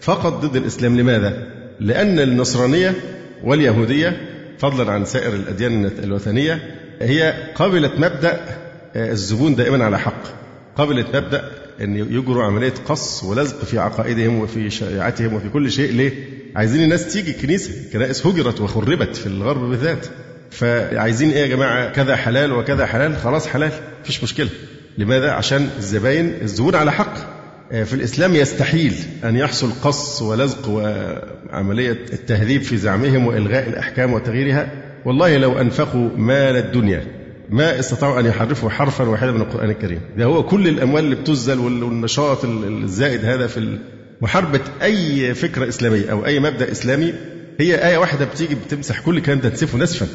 [0.00, 0.96] فقط ضد الإسلام.
[0.96, 1.46] لماذا؟
[1.80, 2.94] لأن النصرانية
[3.44, 4.16] واليهودية
[4.58, 6.60] فضلا عن سائر الأديان الوثنية
[7.02, 8.40] هي قبلت مبدأ
[8.96, 10.22] الزبون دائما على حق
[10.76, 16.12] قبلت مبدا أن يجروا عملية قص ولزق في عقائدهم وفي شريعتهم وفي كل شيء ليه؟
[16.56, 20.06] عايزين الناس تيجي الكنيسة، الكنائس هجرت وخربت في الغرب بالذات.
[20.50, 23.70] فعايزين إيه يا جماعة كذا حلال وكذا حلال خلاص حلال
[24.02, 24.48] مفيش مشكلة.
[24.98, 27.14] لماذا؟ عشان الزباين الزبون على حق.
[27.72, 34.68] آه، في الإسلام يستحيل أن يحصل قص ولزق وعملية التهذيب في زعمهم وإلغاء الأحكام وتغييرها
[35.04, 37.15] والله لو أنفقوا مال الدنيا
[37.50, 40.00] ما استطاعوا أن يحرفوا حرفا واحدا من القرآن الكريم.
[40.18, 43.78] ده هو كل الأموال اللي بتزل والنشاط الزائد هذا في
[44.20, 47.12] محاربة أي فكرة إسلامية أو أي مبدأ إسلامي
[47.60, 50.06] هي آية واحدة بتيجي بتمسح كل الكلام ده تنسفه نسفا.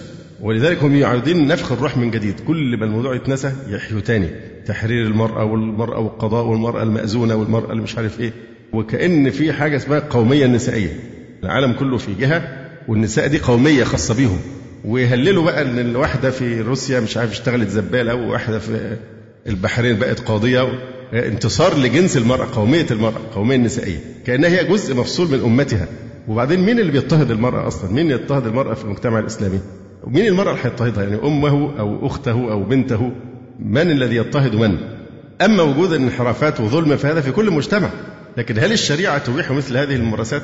[0.41, 2.39] ولذلك هم يعرضين نفخ الروح من جديد.
[2.39, 4.28] كل ما الموضوع يتنسى يحيوا تاني.
[4.65, 8.34] تحرير المرأة والمرأة والقضاء والمرأة المأزونة والمرأة اللي مش عارف إيه.
[8.74, 11.00] وكأن في حاجة اسمها القومية النسائية
[11.44, 14.39] العالم كله في جهة والنساء دي قومية خاصة بيهم.
[14.86, 18.98] ويهللوا بقى إن الواحدة في روسيا مش عارف اشتغلت زبالة وواحده في
[19.48, 20.67] البحرين بقت قاضية
[21.13, 23.98] انتصار لجنس المرأة قومية المرأة القوميه النسائية.
[24.26, 25.88] كأنها هي جزء مفصول من أمتها.
[26.28, 29.60] وبعدين مين اللي بيضطهد المرأة أصلا؟ مين يضطهد المرأة في المجتمع الإسلامي؟
[30.08, 33.12] مين المرأة اللي هيضطهدها يعني أمه أو أخته أو بنته؟
[33.60, 34.78] من الذي يضطهد من؟
[35.41, 37.89] أما وجود الانحرافات وظلم فهذا في كل مجتمع.
[38.38, 40.44] لكن هل الشريعة تبيح مثل هذه الممارسات؟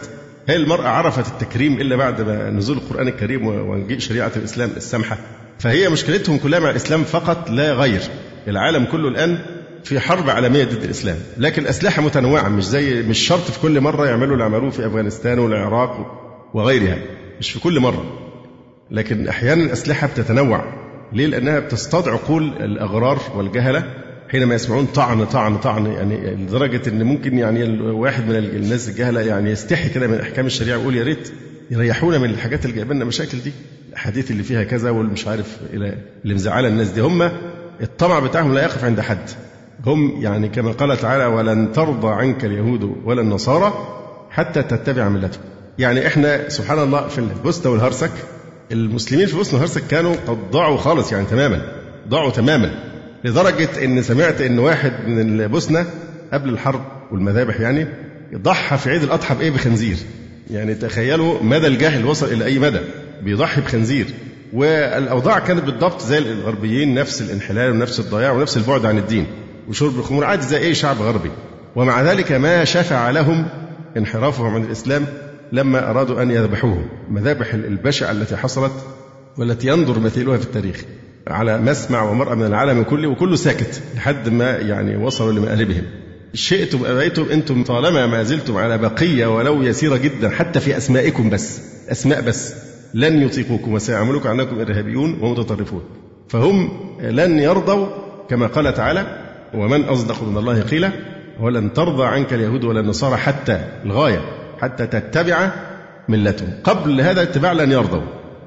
[0.49, 5.17] هل المرأة عرفت التكريم إلا بعد نزول القرآن الكريم ومجيء شريعة الإسلام السمحة.
[5.59, 8.01] فهي مشكلتهم كلها مع الإسلام فقط لا غير.
[8.47, 9.39] العالم كله الآن
[9.83, 11.17] في حرب عالمية ضد الإسلام.
[11.37, 15.39] لكن الأسلحة متنوعة مش زي مش شرط في كل مرة يعملوا اللي عملوه في أفغانستان
[15.39, 16.21] والعراق
[16.53, 16.97] وغيرها.
[17.39, 18.05] مش في كل مرة.
[18.91, 20.73] لكن أحيانا الأسلحة بتتنوع.
[21.13, 23.83] ليه؟ لأنها بتصطاد عقول الأغرار والجهلة.
[24.29, 29.51] حينما يسمعون طعن طعن طعن يعني لدرجة أن ممكن يعني واحد من الناس الجهلة يعني
[29.51, 31.31] يستحي كده من أحكام الشريعة ويقول يا ريت
[31.71, 33.51] يريحونا من الحاجات اللي جايبه لنا مشاكل دي.
[33.89, 37.01] الأحاديث اللي فيها كذا والمش عارف اللي مزعلة الناس دي.
[37.01, 37.31] هم
[37.81, 39.29] الطمع بتاعهم لا يقف عند حد.
[39.85, 43.73] هم يعني كما قال تعالى ولن ترضى عنك اليهود ولا النصارى
[44.29, 45.41] حتى تتبع ملتهم
[45.79, 48.11] يعني إحنا سبحان الله في البوسنة والهرسك
[48.71, 51.61] المسلمين في البوسنة والهرسك كانوا قد ضاعوا خالص يعني تماما
[52.09, 52.71] ضاعوا تماما.
[53.23, 55.85] لدرجة إن سمعت إن واحد من البوسنة
[56.33, 57.87] قبل الحرب والمذابح يعني
[58.35, 59.97] ضحى في عيد الأضحى بإيه؟ بخنزير.
[60.51, 62.79] يعني تخيلوا مدى الجهل وصل إلى أي مدى؟
[63.23, 64.05] بيضحي بخنزير.
[64.53, 69.25] والأوضاع كانت بالضبط زي الغربيين نفس الانحلال ونفس الضياع ونفس البعد عن الدين
[69.69, 71.31] وشرب الخمور عادي زي أي شعب غربي.
[71.75, 73.47] ومع ذلك ما شفع لهم
[73.97, 75.05] انحرافهم عن الإسلام
[75.51, 76.87] لما أرادوا أن يذبحوهم.
[77.09, 78.73] مذابح البشعة التي حصلت
[79.37, 80.83] والتي ينظر مثيلها في التاريخ.
[81.27, 85.83] على مسمع ومرأة من العالم كله وكله ساكت لحد ما يعني وصلوا لمآربهم
[86.33, 91.61] شئتم أبيتم أنتم طالما ما زلتم على بقية ولو يسيرة جدا حتى في أسمائكم بس
[91.91, 92.53] أسماء بس.
[92.93, 95.83] لن يطيقوكم وسيعملوكم عنكم إرهابيون ومتطرفون.
[96.29, 96.69] فهم
[97.01, 97.87] لن يرضوا
[98.29, 99.05] كما قال تعالى
[99.53, 100.91] ومن أصدق من الله قيلا
[101.39, 104.21] ولن ترضى عنك اليهود ولا النصارى حتى الغاية
[104.61, 105.51] حتى تتبع
[106.07, 106.49] ملتهم.
[106.63, 108.01] قبل هذا الاتباع لن يرضوا.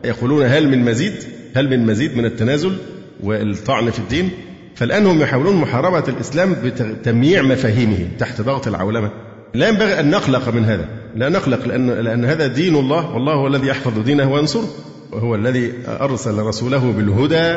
[0.05, 2.77] يقولون هل من مزيد؟ هل من مزيد من التنازل
[3.23, 4.31] والطعن في الدين؟
[4.75, 9.11] فالآن هم يحاولون محاربة الإسلام بتمييع مفاهيمه تحت ضغط العولمة.
[9.55, 10.89] لا ينبغي أن نقلق من هذا.
[11.17, 14.69] لا نقلق لأن, لأن هذا دين الله والله هو الذي يحفظ دينه وينصره.
[15.13, 17.57] وهو الذي أرسل رسوله بالهدى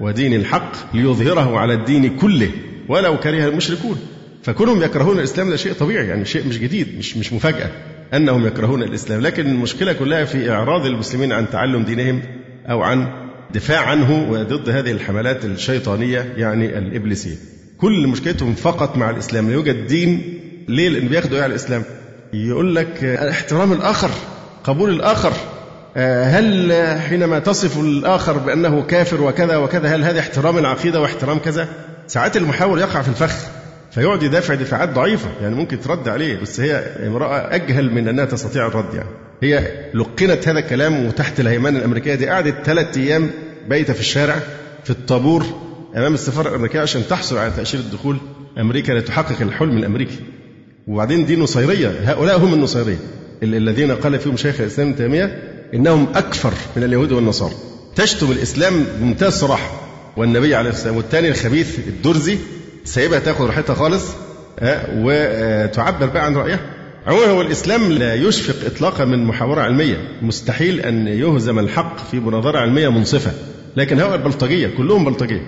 [0.00, 2.50] ودين الحق ليظهره على الدين كله
[2.88, 3.96] ولو كره المشركون.
[4.42, 7.70] فكونهم يكرهون الإسلام ده شيء طبيعي يعني شيء مش جديد مش مش مفاجأة
[8.14, 9.20] أنهم يكرهون الإسلام.
[9.20, 12.22] لكن المشكلة كلها في إعراض المسلمين عن تعلم دينهم
[12.66, 13.06] أو عن
[13.54, 17.36] دفاع عنه وضد هذه الحملات الشيطانية يعني الإبليسية
[17.78, 21.82] كل مشكلتهم فقط مع الإسلام لا يوجد دين ليه؟ لأن بياخدوا إيه على الإسلام؟
[22.32, 24.10] يقول لك احترام الآخر
[24.64, 25.32] قبول الآخر
[25.96, 31.68] آه، هل حينما تصف الآخر بأنه كافر وكذا وكذا هل هذا احترام العقيدة واحترام كذا؟
[32.06, 33.34] ساعات المحاور يقع في الفخ
[33.90, 36.74] فيقعد يدافع دفاعات ضعيفة يعني ممكن ترد عليه بس هي
[37.06, 39.08] امرأة أجهل من أنها تستطيع الرد يعني
[39.42, 42.14] هي لقنت هذا الكلام وتحت الهيمنة الأمريكية.
[42.14, 43.30] دي قعدت ثلاث أيام
[43.68, 44.36] بايتة في الشارع
[44.84, 45.44] في الطابور
[45.96, 48.16] أمام السفارة الأمريكية عشان تحصل على تأشيرة دخول
[48.58, 50.18] أمريكا لتحقق الحلم الأمريكي.
[50.88, 52.96] وبعدين دي نصيرية هؤلاء هم النصيرية
[53.42, 55.38] الذين قال فيهم شيخ الإسلام ابن تيمية
[55.74, 57.54] إنهم أكفر من اليهود والنصارى.
[57.96, 59.80] تشتم الإسلام بمنتهى الصراحة
[60.16, 62.38] والنبي عليه الصلاة والسلام والثاني الخبيث الدرزي
[62.84, 64.04] سايبها تاخد راحتها خالص
[64.94, 66.58] وتعبر بقى عن عموما
[67.08, 69.96] هو الإسلام لا يشفق إطلاقا من محاورة علمية.
[70.22, 73.32] مستحيل أن يهزم الحق في مناظرة علمية منصفة.
[73.76, 75.42] لكن هؤلاء البلطجية كلهم بلطجية.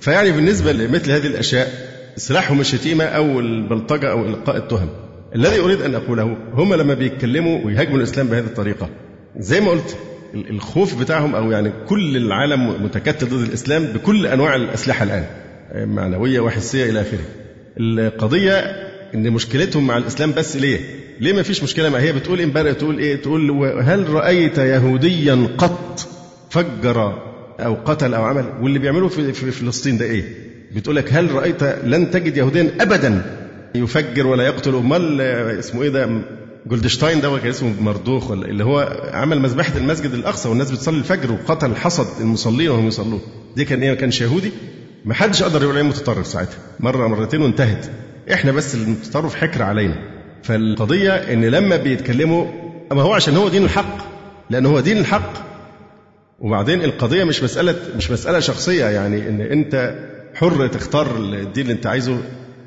[0.00, 1.72] فيعني بالنسبة لمثل هذه الأشياء
[2.16, 4.88] سلاحهم الشتيمة أو البلطجة أو إلقاء التهم.
[5.34, 8.88] الذي أريد أن أقوله هم لما بيتكلموا ويهاجموا الإسلام بهذه الطريقة
[9.38, 9.96] زي ما قلت
[10.34, 15.24] الخوف بتاعهم أو يعني كل العالم متكتل ضد الإسلام بكل أنواع الأسلحة الآن
[15.88, 17.24] معنوية وحسية إلى آخره.
[17.80, 18.52] القضية
[19.14, 22.98] إن مشكلتهم مع الإسلام بس ليه؟ ليه ما فيش مشكلة؟ ما هي بتقول امبارح تقول
[22.98, 23.50] إيه؟ تقول
[23.82, 26.06] هل رأيت يهوديا قط
[26.50, 27.22] فجر
[27.60, 30.24] أو قتل أو عمل؟ واللي بيعملوه في, فلسطين ده إيه؟
[30.74, 33.22] بتقول لك هل رأيت لن تجد يهوديا أبدا
[33.74, 35.20] يفجر ولا يقتل؟ أمال
[35.58, 36.20] اسمه إيه ده؟
[36.66, 41.32] جولدشتاين ده كان اسمه مردوخ ولا اللي هو عمل مذبحة المسجد الأقصى والناس بتصلي الفجر
[41.32, 43.20] وقتل حصد المصلين وهم يصلون.
[43.56, 44.50] دي كان إيه؟ ما كانش يهودي؟
[45.04, 46.58] ما حدش قدر يقول عليه متطرف ساعتها.
[46.80, 47.86] مرة مرتين وانتهت.
[48.32, 50.17] إحنا بس المتطرف حكر علينا.
[50.48, 52.46] فالقضية إن لما بيتكلموا
[52.92, 53.98] ما هو عشان هو دين الحق
[54.50, 55.32] لأن هو دين الحق.
[56.40, 59.94] وبعدين القضية مش مسألة مش مسألة شخصية يعني إن أنت
[60.34, 62.18] حر تختار الدين اللي أنت عايزه.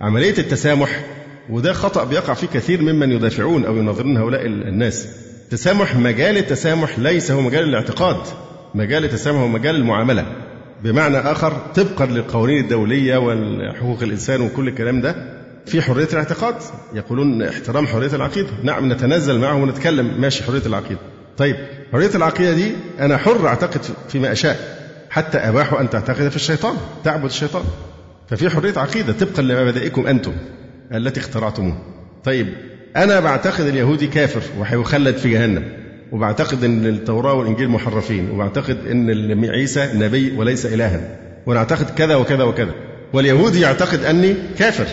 [0.02, 1.06] عملية التسامح
[1.50, 5.08] وده خطأ بيقع فيه كثير ممن يدافعون أو يناظرون هؤلاء الناس.
[5.50, 8.18] تسامح مجال التسامح ليس هو مجال الاعتقاد.
[8.76, 10.26] مجال التسامح هو مجال المعاملة.
[10.84, 16.56] بمعنى آخر طبقا للقوانين الدولية وحقوق الإنسان وكل الكلام ده في حرية الاعتقاد.
[16.94, 18.50] يقولون احترام حرية العقيدة.
[18.64, 20.22] نعم نتنزل معهم ونتكلم.
[20.22, 21.00] ماشي حرية العقيدة.
[21.38, 21.56] طيب
[21.92, 24.82] حرية العقيدة دي أنا حر أعتقد فيما أشاء.
[25.10, 27.64] حتى أباحوا أن تعتقد في الشيطان تعبد الشيطان.
[28.30, 30.34] ففي حرية عقيدة طبقا لمبادئكم أنتم
[30.94, 31.78] التي اخترعتموها
[32.24, 32.48] طيب
[32.96, 35.64] أنا بعتقد اليهودي كافر وهيخلد في جهنم.
[36.12, 38.32] وبعتقد إن التوراة والإنجيل محرفين.
[38.32, 41.18] وبعتقد إن عيسى نبي وليس الها.
[41.46, 42.74] ونعتقد كذا وكذا وكذا.
[43.14, 44.88] واليهودي يعتقد أني كافر.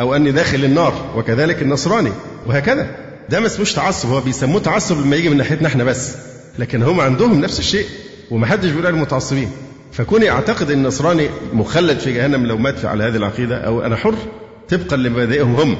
[0.00, 2.12] أو أني داخل النار وكذلك النصراني
[2.46, 2.90] وهكذا.
[3.28, 6.16] ده ما اسموش تعصب هو بيسموه تعصب لما يجي من ناحيتنا إحنا بس.
[6.58, 7.86] لكن هم عندهم نفس الشيء
[8.30, 9.50] ومحدش بيقول عليهم متعصبين.
[9.92, 14.14] فكوني أعتقد إن النصراني مخلد في جهنم لو مات على هذه العقيدة أو أنا حر
[14.68, 15.76] طبقا لمبادئهم هم.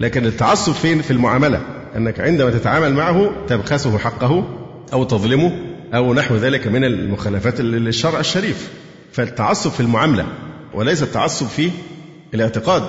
[0.00, 1.60] لكن التعصب فين؟ في المعاملة.
[1.96, 4.44] أنك عندما تتعامل معه تبخسه حقه
[4.92, 5.52] أو تظلمه
[5.94, 8.68] أو نحو ذلك من المخالفات للشرع الشريف.
[9.12, 10.26] فالتعصب في المعاملة
[10.74, 11.70] وليس التعصب في
[12.34, 12.82] الاعتقاد.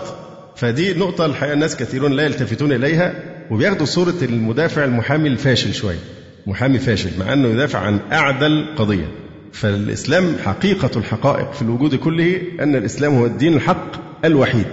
[0.57, 3.13] فدي نقطة الحقيقة الناس كثيرون لا يلتفتون إليها
[3.51, 5.99] وبياخدوا صورة المدافع المحامي الفاشل شوية.
[6.47, 9.11] محامي فاشل مع أنه يدافع عن أعدل قضية.
[9.53, 13.91] فالإسلام حقيقة الحقائق في الوجود كله أن الإسلام هو الدين الحق
[14.25, 14.67] الوحيد.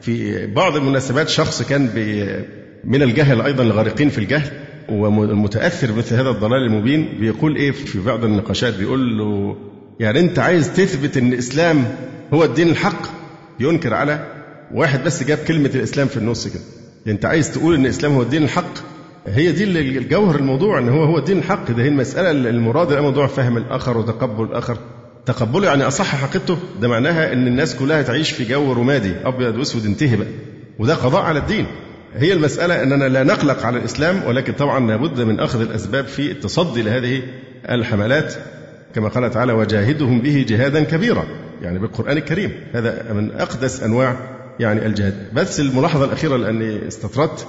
[0.00, 1.82] في بعض المناسبات شخص كان
[2.84, 4.50] من الجهل أيضا الغارقين في الجهل
[4.88, 9.56] ومتأثر بمثل هذا الضلال المبين بيقول إيه في بعض النقاشات بيقول له
[10.00, 11.84] يعني أنت عايز تثبت أن الإسلام
[12.34, 13.02] هو الدين الحق؟
[13.60, 14.35] ينكر على
[14.74, 16.62] واحد بس جاب كلمة الإسلام في النص كده.
[17.06, 18.74] أنت عايز تقول أن الإسلام هو الدين الحق؟
[19.26, 19.64] هي دي
[19.98, 21.70] الجوهر الموضوع إن هو هو الدين الحق.
[21.70, 24.78] ده هي المسألة المراد موضوع فهم الآخر وتقبل الآخر.
[25.26, 29.84] تقبله يعني أصح حقيقته؟ ده معناها إن الناس كلها تعيش في جو رمادي أبيض وأسود
[29.86, 30.28] انتهي بقى.
[30.78, 31.66] وده قضاء على الدين.
[32.16, 36.82] هي المسألة أننا لا نقلق على الإسلام ولكن طبعا لابد من أخذ الأسباب في التصدي
[36.82, 37.22] لهذه
[37.70, 38.34] الحملات.
[38.94, 41.24] كما قال تعالى وجاهدهم به جهادا كبيرا.
[41.62, 42.52] يعني بالقرآن الكريم.
[42.72, 44.16] هذا من أقدس أنواع
[44.60, 45.14] يعني الجهاد.
[45.34, 47.46] بس الملاحظة الأخيرة لأني استطردت.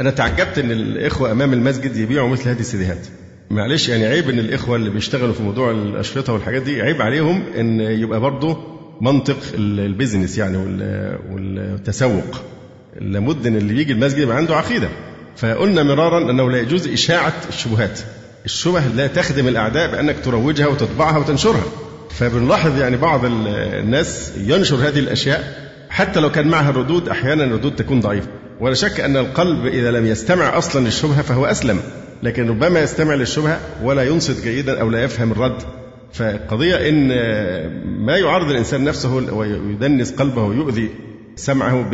[0.00, 3.06] أنا تعجبت أن الإخوة أمام المسجد يبيعوا مثل هذه السيديهات.
[3.50, 7.80] معلش يعني عيب إن الإخوة اللي بيشتغلوا في موضوع الأشرطة والحاجات دي عيب عليهم إن
[7.80, 8.58] يبقى برضه
[9.00, 10.56] منطق البيزنس يعني
[11.32, 12.42] والتسوق.
[13.00, 14.88] لابد إن اللي يجي المسجد يبقى عنده عقيدة.
[15.36, 18.00] فقلنا مرارا أنه لا يجوز إشاعة الشبهات.
[18.44, 21.64] الشبه لا تخدم الأعداء بأنك تروجها وتطبعها وتنشرها.
[22.10, 28.00] فبنلاحظ يعني بعض الناس ينشر هذه الأشياء حتى لو كان معها ردود أحيانا الردود تكون
[28.00, 28.28] ضعيفة.
[28.60, 31.80] ولا شك أن القلب إذا لم يستمع أصلا للشبهة فهو أسلم.
[32.22, 35.62] لكن ربما يستمع للشبهة ولا ينصت جيدا أو لا يفهم الرد.
[36.12, 37.08] فالقضيه إن
[38.04, 40.90] ما يعرض الإنسان نفسه ويدنس قلبه ويؤذي
[41.36, 41.90] سمعه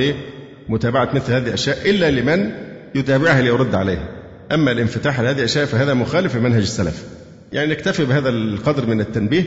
[0.69, 2.51] متابعة مثل هذه الأشياء إلا لمن
[2.95, 4.09] يتابعها ليرد عليها
[4.53, 7.05] أما الانفتاح على هذه الأشياء فهذا مخالف لمنهج السلف.
[7.53, 9.45] يعني نكتفي بهذا القدر من التنبيه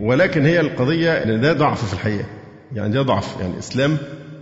[0.00, 2.41] ولكن هي القضية أن ده ضعف في الحقيقة.
[2.74, 3.36] يعني ده ضعف.
[3.40, 3.96] يعني الإسلام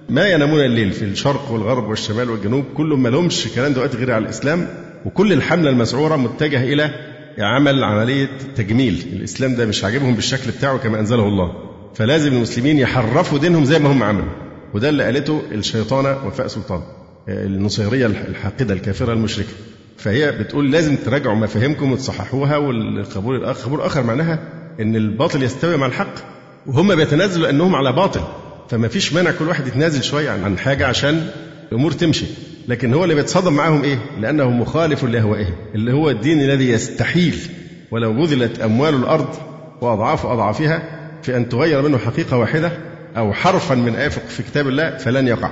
[0.09, 4.25] ما ينامون الليل في الشرق والغرب والشمال والجنوب كلهم ما لهمش كلام دلوقتي غير على
[4.25, 4.69] الإسلام
[5.07, 6.91] وكل الحملة المسعورة متجهة إلى
[7.39, 9.05] عمل عملية تجميل.
[9.13, 11.53] الإسلام ده مش عاجبهم بالشكل بتاعه كما أنزله الله.
[11.95, 14.29] فلازم المسلمين يحرفوا دينهم زي ما هم عملوا.
[14.75, 16.81] وده اللي قالته الشيطانة وفاء سلطان
[17.29, 19.49] النصيرية الحاقدة الكافرة المشركة.
[19.97, 24.39] فهي بتقول لازم تراجعوا مفاهيمكم وتصححوها والقبول الآخر قبول الآخر معناها
[24.81, 26.15] أن الباطل يستوي مع الحق.
[26.67, 28.21] وهم بيتنازلوا أنهم على باطل.
[28.69, 31.27] فما فيش مانع كل واحد يتنازل شوية عن حاجة عشان
[31.73, 32.27] الأمور تمشي.
[32.69, 37.39] لكن هو اللي بيتصادم معاهم إيه؟ لأنه مخالف لأهوائهم اللي هو الدين الذي يستحيل
[37.91, 39.29] ولو بذلت أموال الأرض
[39.81, 40.83] وأضعاف أضعافها
[41.23, 42.73] في أن تغير منه حقيقة واحدة
[43.17, 45.51] أو حرفا من آية في كتاب الله فلن يقع.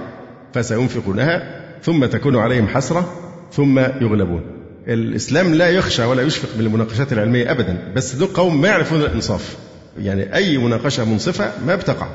[0.55, 3.13] فسينفقونها ثم تكون عليهم حسرة
[3.53, 4.43] ثم يغلبون.
[4.89, 9.57] الإسلام لا يخشى ولا يشفق من المناقشات العلمية أبدا بس دول قوم ما يعرفون الإنصاف.
[9.99, 12.09] يعني أي مناقشة منصفة ما بتقع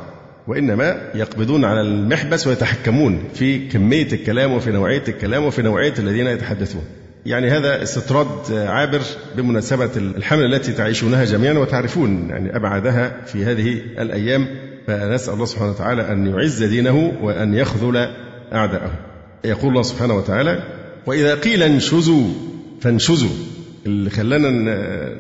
[0.47, 6.81] وإنما يقبضون على المحبس ويتحكمون في كمية الكلام وفي نوعية الكلام وفي نوعية الذين يتحدثون.
[7.25, 9.01] يعني هذا استطراد عابر
[9.37, 14.47] بمناسبة الحملة التي تعيشونها جميعا وتعرفون يعني أبعادها في هذه الأيام
[14.87, 18.07] فنسأل الله سبحانه وتعالى أن يعز دينه وأن يخذل
[18.53, 18.91] أعداءه.
[19.45, 20.63] يقول الله سبحانه وتعالى
[21.05, 22.27] وإذا قيل انشزوا
[22.81, 23.29] فانشزوا.
[23.85, 24.49] اللي خلانا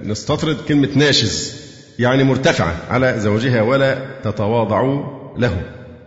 [0.03, 1.62] نستطرد كلمة ناشز.
[1.99, 5.03] يعني مرتفعة على زوجها ولا تتواضعوا
[5.37, 5.61] له.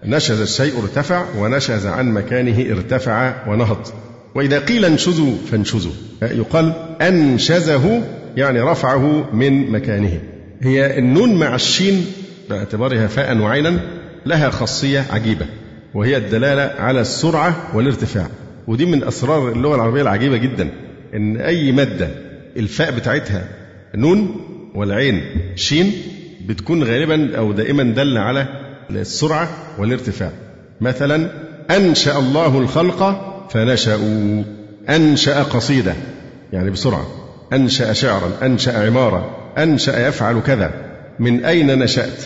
[0.05, 3.87] نشز الشيء ارتفع ونشز عن مكانه ارتفع ونهض.
[4.35, 8.03] وإذا قيل انشزوا فانشزوا يقال أنشزه
[8.37, 10.21] يعني رفعه من مكانه.
[10.61, 12.07] هي النون مع الشين
[12.51, 13.81] باعتبارها فاء وعينا
[14.27, 15.47] لها خاصية عجيبة
[15.95, 18.27] وهي الدلالة على السرعة والارتفاع.
[18.67, 20.71] ودي من أسرار اللغة العربية العجيبة جدا
[21.15, 22.09] إن أي مادة
[22.57, 23.49] الفاء بتاعتها
[23.95, 24.46] نون
[24.77, 25.23] والعين.
[25.55, 25.93] شين
[26.47, 28.47] بتكون غالبا أو دائما دل على
[28.91, 30.31] السرعة والارتفاع.
[30.81, 31.31] مثلا
[31.71, 33.03] أنشأ الله الخلق
[33.51, 34.43] فنشأوا.
[34.89, 35.95] أنشأ قصيدة
[36.53, 37.07] يعني بسرعة.
[37.53, 40.71] أنشأ شعرا أنشأ عمارة أنشأ يفعل كذا.
[41.19, 42.25] من أين نشأت؟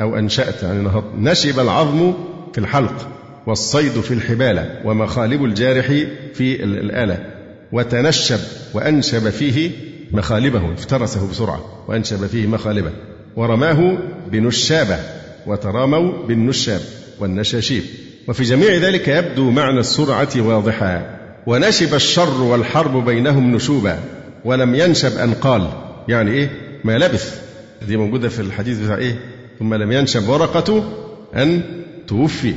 [0.00, 1.04] أو أنشأت يعني نهض.
[1.18, 2.12] نشب العظم
[2.52, 3.08] في الحلق
[3.46, 5.86] والصيد في الحبالة ومخالب الجارح
[6.34, 7.26] في الآلة.
[7.72, 8.40] وتنشب
[8.74, 9.70] وأنشب فيه
[10.10, 11.71] مخالبه افترسه بسرعة.
[11.88, 12.90] وأنشب فيه مخالبه
[13.36, 13.98] ورماه
[14.32, 14.98] بنشابة
[15.46, 16.80] وتراموا بالنشاب
[17.20, 17.82] والنشاشيب.
[18.28, 21.18] وفي جميع ذلك يبدو معنى السرعة واضحا.
[21.46, 23.98] ونشب الشر والحرب بينهم نشوبا.
[24.44, 25.68] ولم ينشب أن قال.
[26.08, 26.50] يعني إيه؟
[26.84, 27.40] ما لبث.
[27.88, 29.20] دي موجودة في الحديث بتاع إيه؟
[29.58, 30.92] ثم لم ينشب ورقة
[31.36, 31.62] أن
[32.08, 32.54] توفي.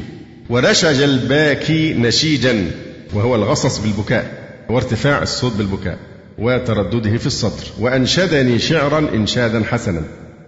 [0.50, 2.72] ونشج الباكي نشيجا.
[3.14, 4.46] وهو الغصص بالبكاء.
[4.70, 5.98] وارتفاع الصوت بالبكاء.
[6.38, 10.02] وتردده في السطر وأنشدني شعرا إنشادا حسنا.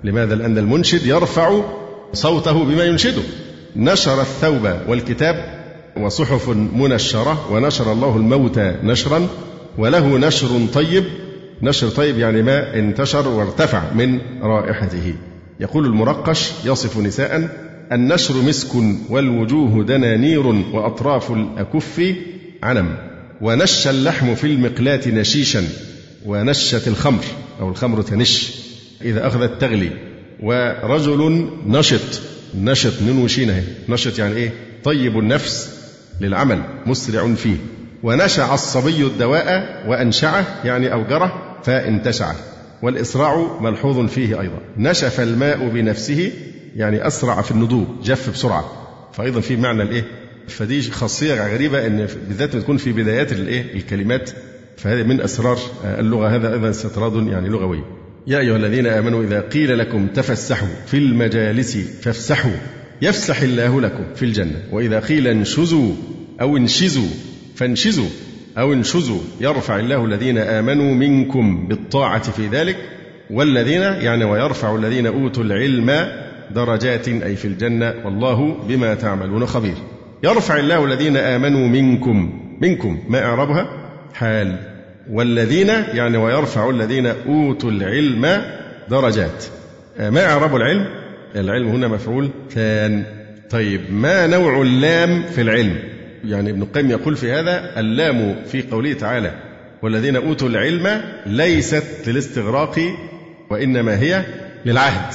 [0.03, 1.61] لماذا؟ لأن المنشد يرفع
[2.13, 3.21] صوته بما ينشده.
[3.75, 5.35] نشر الثوب والكتاب
[5.97, 9.27] وصحف منشرة ونشر الله الموتى نشرا
[9.77, 11.03] وله نشر طيب.
[11.61, 15.13] نشر طيب يعني ما انتشر وارتفع من رائحته.
[15.59, 17.49] يقول المرقش يصف نساء
[17.91, 18.69] النشر مسك
[19.09, 22.15] والوجوه دنانير وأطراف الأكف
[22.63, 23.06] عنم
[23.41, 25.63] ونش اللحم في المقلاة نشيشا
[26.25, 27.23] ونشت الخمر
[27.59, 28.51] أو الخمر تنش
[29.01, 29.91] إذا أخذت تغلي.
[30.43, 32.21] ورجل نشط
[32.61, 35.69] نشط ننوشينه نشط يعني إيه؟ طيب النفس
[36.21, 37.55] للعمل مسرع فيه.
[38.03, 42.33] ونشع الصبي الدواء وأنشعه يعني أوجره فانتشع.
[42.81, 44.59] والإسراع ملحوظ فيه أيضا.
[44.77, 46.31] نشف الماء بنفسه
[46.75, 48.71] يعني أسرع في النضوج جف بسرعة.
[49.13, 50.05] فأيضا في معنى الإيه؟
[50.47, 54.29] فدي خاصية غريبة أن بالذات تكون في بدايات الإيه؟ الكلمات.
[54.77, 57.83] فهذه من أسرار اللغة هذا أيضا استطراد يعني لغوي.
[58.27, 62.51] يا أيها الذين آمنوا إذا قيل لكم تفسحوا في المجالس فافسحوا
[63.01, 64.63] يفسح الله لكم في الجنة.
[64.71, 65.93] وإذا قيل انشزوا
[66.41, 67.09] أو انشزوا
[67.55, 68.09] فانشزوا
[68.57, 72.77] أو انشزوا يرفع الله الذين آمنوا منكم بالطاعة في ذلك.
[73.29, 76.07] والذين يعني ويرفع الذين أوتوا العلم
[76.55, 77.93] درجات أي في الجنة.
[78.05, 79.75] والله بما تعملون خبير.
[80.23, 83.69] يرفع الله الذين آمنوا منكم منكم ما إعرابها؟
[84.13, 84.55] حال.
[85.11, 88.41] والذين يعني ويرفع الذين أوتوا العلم
[88.89, 89.45] درجات.
[89.99, 90.85] ما إعراب العلم؟
[91.35, 93.03] العلم هنا مفعول ثان.
[93.49, 95.75] طيب ما نوع اللام في العلم؟
[96.25, 99.31] يعني ابن القيم يقول في هذا اللام في قوله تعالى
[99.81, 102.79] والذين أوتوا العلم ليست للاستغراق
[103.49, 104.23] وإنما هي
[104.65, 105.13] للعهد.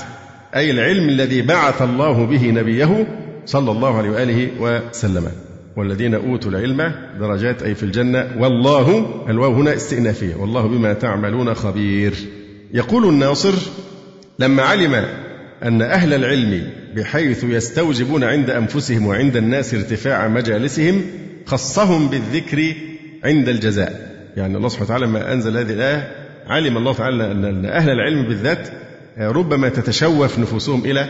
[0.57, 3.07] أي العلم الذي بعث الله به نبيه
[3.47, 5.29] صلى الله عليه وآله وسلم.
[5.77, 10.35] والذين أوتوا العلم درجات أي في الجنة والله الواو هنا استئنافية.
[10.35, 12.15] والله بما تعملون خبير.
[12.75, 13.55] يقول الناصر
[14.39, 15.05] لما علم
[15.63, 21.03] أن أهل العلم بحيث يستوجبون عند أنفسهم وعند الناس ارتفاع مجالسهم
[21.47, 22.75] خصهم بالذكر
[23.25, 24.13] عند الجزاء.
[24.37, 26.13] يعني الله سبحانه وتعالى لما أنزل هذه الآية
[26.47, 28.69] علم الله تعالى أن أهل العلم بالذات
[29.19, 31.07] ربما تتشوف نفوسهم إلى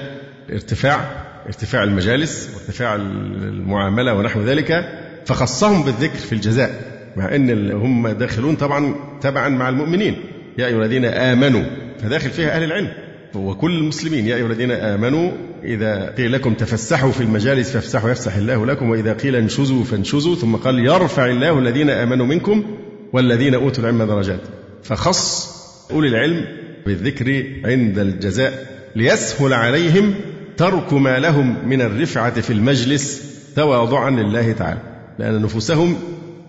[0.52, 4.88] ارتفاع ارتفاع المجالس وارتفاع المعاملة ونحو ذلك
[5.26, 10.16] فخصهم بالذكر في الجزاء مع أن هم داخلون طبعا تبعا مع المؤمنين.
[10.58, 11.62] يا أيها الذين آمنوا
[12.02, 12.88] فداخل فيها أهل العلم.
[13.34, 15.30] وكل المسلمين يا أيها الذين آمنوا
[15.64, 20.56] إذا قيل لكم تفسحوا في المجالس فافسحوا يفسح الله لكم وإذا قيل انشزوا فانشزوا ثم
[20.56, 22.64] قال يرفع الله الذين آمنوا منكم
[23.12, 24.40] والذين أوتوا العلم درجات.
[24.82, 25.52] فخص
[25.90, 26.44] أولي العلم
[26.86, 30.14] بالذكر عند الجزاء ليسهل عليهم
[30.62, 33.22] ترك ما لهم من الرفعة في المجلس
[33.56, 34.80] تواضعا لله تعالى
[35.18, 35.96] لأن نفوسهم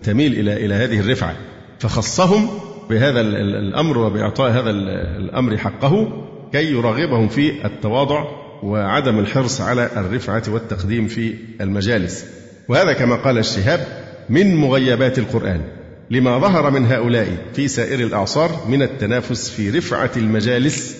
[0.02, 1.36] تميل إلى إلى هذه الرفعة
[1.78, 2.48] فخصهم
[2.90, 6.22] بهذا الأمر وبإعطاء هذا الأمر حقه
[6.52, 8.24] كي يرغبهم في التواضع
[8.62, 12.24] وعدم الحرص على الرفعة والتقديم في المجالس.
[12.68, 13.86] وهذا كما قال الشهاب
[14.28, 15.60] من مغيبات القرآن
[16.10, 20.96] لما ظهر من هؤلاء في سائر الأعصار من التنافس في رفعة المجالس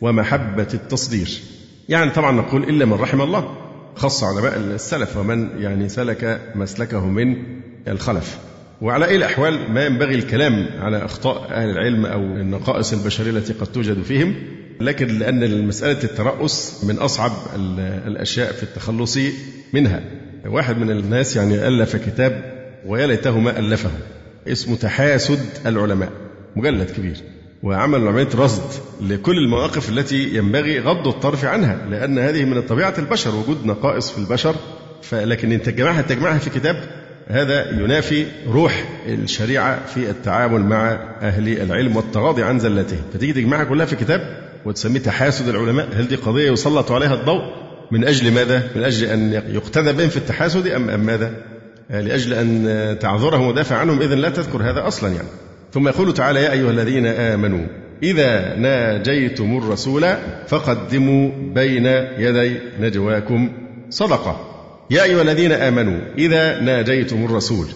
[0.00, 1.55] ومحبة التصدير.
[1.88, 3.56] يعني طبعا نقول إلا من رحم الله
[3.96, 7.36] خص علماء السلف ومن يعني سلك مسلكه من
[7.88, 8.38] الخلف.
[8.82, 13.66] وعلى أي الأحوال ما ينبغي الكلام على أخطاء أهل العلم أو النقائص البشرية التي قد
[13.66, 14.34] توجد فيهم
[14.80, 17.32] لكن لأن مسألة الترأس من أصعب
[18.06, 19.18] الأشياء في التخلص
[19.72, 20.02] منها.
[20.46, 22.54] واحد من الناس يعني ألف كتاب
[22.86, 23.90] ويا ليته ما ألفه
[24.48, 26.12] اسمه تحاسد العلماء
[26.56, 27.16] مجلد كبير.
[27.62, 33.34] وعمل عملية رصد لكل المواقف التي ينبغي غض الطرف عنها لأن هذه من طبيعة البشر
[33.34, 34.54] وجود نقائص في البشر
[35.02, 36.76] فلكن أن تجمعها تجمعها في كتاب
[37.28, 40.92] هذا ينافي روح الشريعة في التعامل مع
[41.22, 46.16] أهل العلم والتغاضي عن زلته فتيجي تجمعها كلها في كتاب وتسميه تحاسد العلماء هل دي
[46.16, 47.42] قضية يسلط عليها الضوء
[47.90, 51.32] من أجل ماذا؟ من أجل أن يقتدى بهم في التحاسد أم أم ماذا؟
[51.90, 55.28] لأجل أن تعذرهم ودافع عنهم إذن لا تذكر هذا أصلا يعني
[55.76, 57.66] ثم يقول تعالى يا أيها الذين آمنوا
[58.02, 60.06] إذا ناجيتم الرسول
[60.48, 61.86] فقدموا بين
[62.18, 63.52] يدي نجواكم.
[63.90, 64.40] صدقة.
[64.90, 67.66] يا أيها الذين آمنوا إذا ناجيتم الرسول.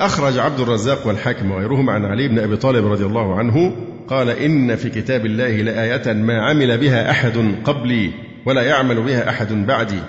[0.00, 3.76] أخرج عبد الرزاق والحاكم وغيرهم عن علي بن أبي طالب رضي الله عنه
[4.08, 8.10] قال إن في كتاب الله لآية ما عمل بها أحد قبلي
[8.46, 10.00] ولا يعمل بها أحد بعدي.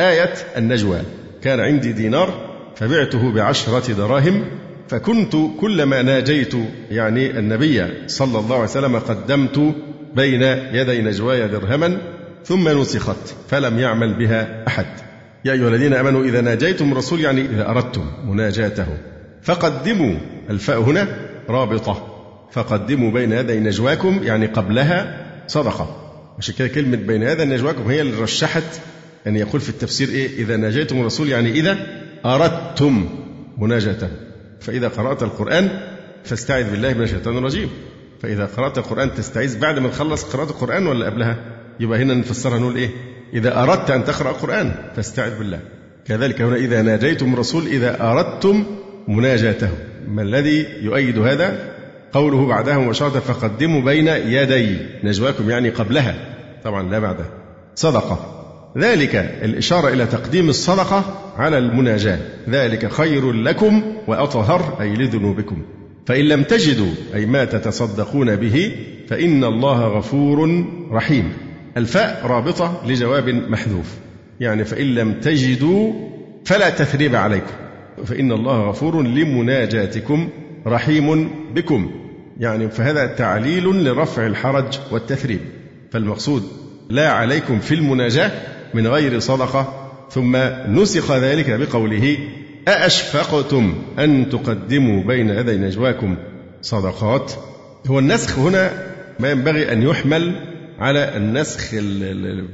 [0.00, 0.98] آية النجوى.
[1.42, 2.34] كان عندي دينار
[2.76, 4.44] فبعته بعشرة دراهم
[4.88, 6.54] فكنت كلما ناجيت
[6.90, 9.74] يعني النبي صلى الله عليه وسلم قدمت
[10.16, 11.98] بين يدي نجواي درهما
[12.44, 14.86] ثم نسخت فلم يعمل بها أحد.
[15.44, 18.86] يا أيها الذين آمنوا إذا ناجيتم الرسول يعني إذا أردتم مناجاته
[19.42, 20.14] فقدموا
[20.50, 21.08] الفاء هنا
[21.48, 22.10] رابطة.
[22.52, 25.96] فقدموا بين يدي نجواكم يعني قبلها صدقة.
[26.38, 28.80] عشان كده كلمة بين يدي نجواكم هي اللي رشحت
[29.26, 31.78] أن يقول في التفسير إيه؟ إذا ناجيتم الرسول يعني إذا
[32.24, 33.08] أردتم
[33.58, 34.08] مناجاته.
[34.64, 35.68] فإذا قرأت القرآن
[36.24, 37.70] فاستعذ بالله من الشيطان الرجيم.
[38.22, 41.36] فإذا قرأت القرآن تستعيذ بعد ما تخلص قراءة القرآن ولا قبلها؟
[41.80, 42.90] يبقى هنا نفسرها نقول إيه؟
[43.34, 45.60] إذا أردت أن تقرأ القرآن فاستعذ بالله.
[46.04, 48.64] كذلك هنا إذا ناجيتم الرسول إذا أردتم
[49.08, 49.70] مناجاته.
[50.08, 51.74] ما الذي يؤيد هذا؟
[52.12, 54.78] قوله بعدها مباشرة فقدموا بين يدي.
[55.04, 56.14] نجواكم يعني قبلها.
[56.64, 57.30] طبعا لا بعدها
[57.74, 58.43] صدقة.
[58.78, 61.04] ذلك الإشارة إلى تقديم الصدقة
[61.36, 62.18] على المناجاة.
[62.48, 65.62] ذلك خير لكم وأطهر أي لذنوبكم.
[66.06, 68.72] فإن لم تجدوا أي ما تتصدقون به
[69.08, 71.32] فإن الله غفور رحيم.
[71.76, 73.94] الفاء رابطة لجواب محذوف.
[74.40, 75.92] يعني فإن لم تجدوا
[76.44, 77.52] فلا تثريب عليكم.
[78.04, 80.28] فإن الله غفور لمناجاتكم
[80.66, 81.90] رحيم بكم.
[82.40, 85.40] يعني فهذا تعليل لرفع الحرج والتثريب.
[85.90, 86.42] فالمقصود
[86.90, 90.36] لا عليكم في المناجاة من غير صدقة ثم
[90.68, 92.18] نسخ ذلك بقوله
[92.68, 96.16] أأشفقتم أن تقدموا بين يدي نجواكم؟
[96.62, 97.32] صدقات.
[97.86, 98.70] هو النسخ هنا
[99.20, 100.32] ما ينبغي أن يحمل
[100.78, 101.74] على النسخ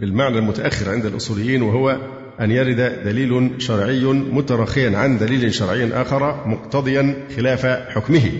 [0.00, 1.96] بالمعنى المتأخر عند الأصوليين وهو
[2.40, 8.32] أن يرد دليل شرعي مترخيا عن دليل شرعي آخر مقتضيا خلاف حكمه.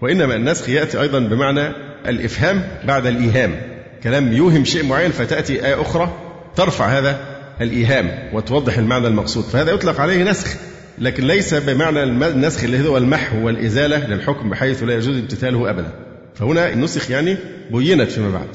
[0.00, 1.68] وإنما النسخ يأتي أيضا بمعنى
[2.08, 3.54] الإفهام بعد الإيهام.
[4.02, 6.27] كلام يوهم شيء معين فتأتي آية أخرى
[6.58, 7.20] ترفع هذا
[7.60, 9.44] الإيهام وتوضح المعنى المقصود.
[9.44, 10.56] فهذا يطلق عليه نسخ
[10.98, 15.92] لكن ليس بمعنى النسخ اللي هو المحو والإزالة للحكم بحيث لا يجوز امتثاله أبدا.
[16.34, 17.36] فهنا النسخ يعني
[17.70, 18.48] بينت فيما بعد.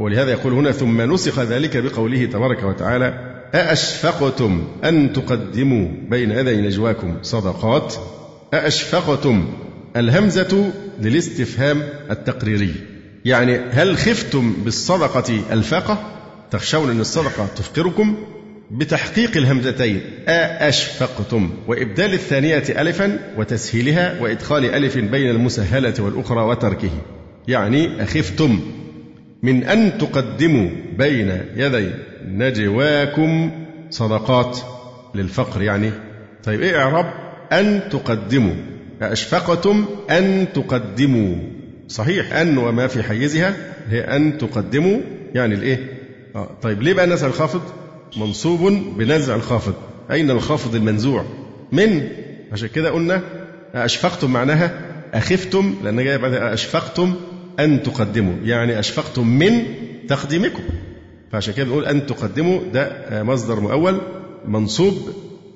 [0.00, 3.14] ولهذا يقول هنا ثم نسخ ذلك بقوله تبارك وتعالى
[3.54, 7.94] أأشفقتم أن تقدموا بين يدي نجواكم صدقات؟
[8.54, 9.48] أأشفقتم
[9.96, 10.70] الهمزة
[11.00, 12.74] للاستفهام التقريري.
[13.24, 16.17] يعني هل خفتم بالصدقة الفاقة؟
[16.50, 18.16] تخشون أن الصدقة تفقركم
[18.70, 20.00] بتحقيق الهمزتين.
[20.28, 26.90] أشفقتم وإبدال الثانية ألفا وتسهيلها وإدخال ألف بين المسهلة والأخرى وتركه.
[27.48, 28.60] يعني أخفتم
[29.42, 31.90] من أن تقدموا بين يدي
[32.28, 33.50] نجواكم
[33.90, 34.58] صدقات
[35.14, 35.62] للفقر.
[35.62, 35.90] يعني
[36.44, 37.12] طيب إيه إعراب؟
[37.52, 38.54] أن تقدموا.
[39.02, 41.36] أشفقتم أن تقدموا.
[41.88, 43.56] صحيح أن وما في حيزها
[43.90, 45.00] هي أن تقدموا
[45.34, 45.97] يعني الإيه؟
[46.38, 47.60] آه طيب ليه بقى نزع الخافض؟
[48.16, 48.60] منصوب
[48.98, 49.74] بنزع الخافض.
[50.10, 51.24] أين الخافض المنزوع؟
[51.72, 52.08] من؟
[52.52, 53.22] عشان كده قلنا
[53.74, 54.80] أشفقتم معناها
[55.14, 57.14] أخفتم لأن جاي بعد أشفقتم
[57.60, 58.34] أن تقدموا.
[58.44, 59.62] يعني أشفقتم من
[60.08, 60.62] تقديمكم.
[61.32, 64.00] فعشان كده بنقول أن تقدموا ده مصدر مؤول
[64.44, 64.94] منصوب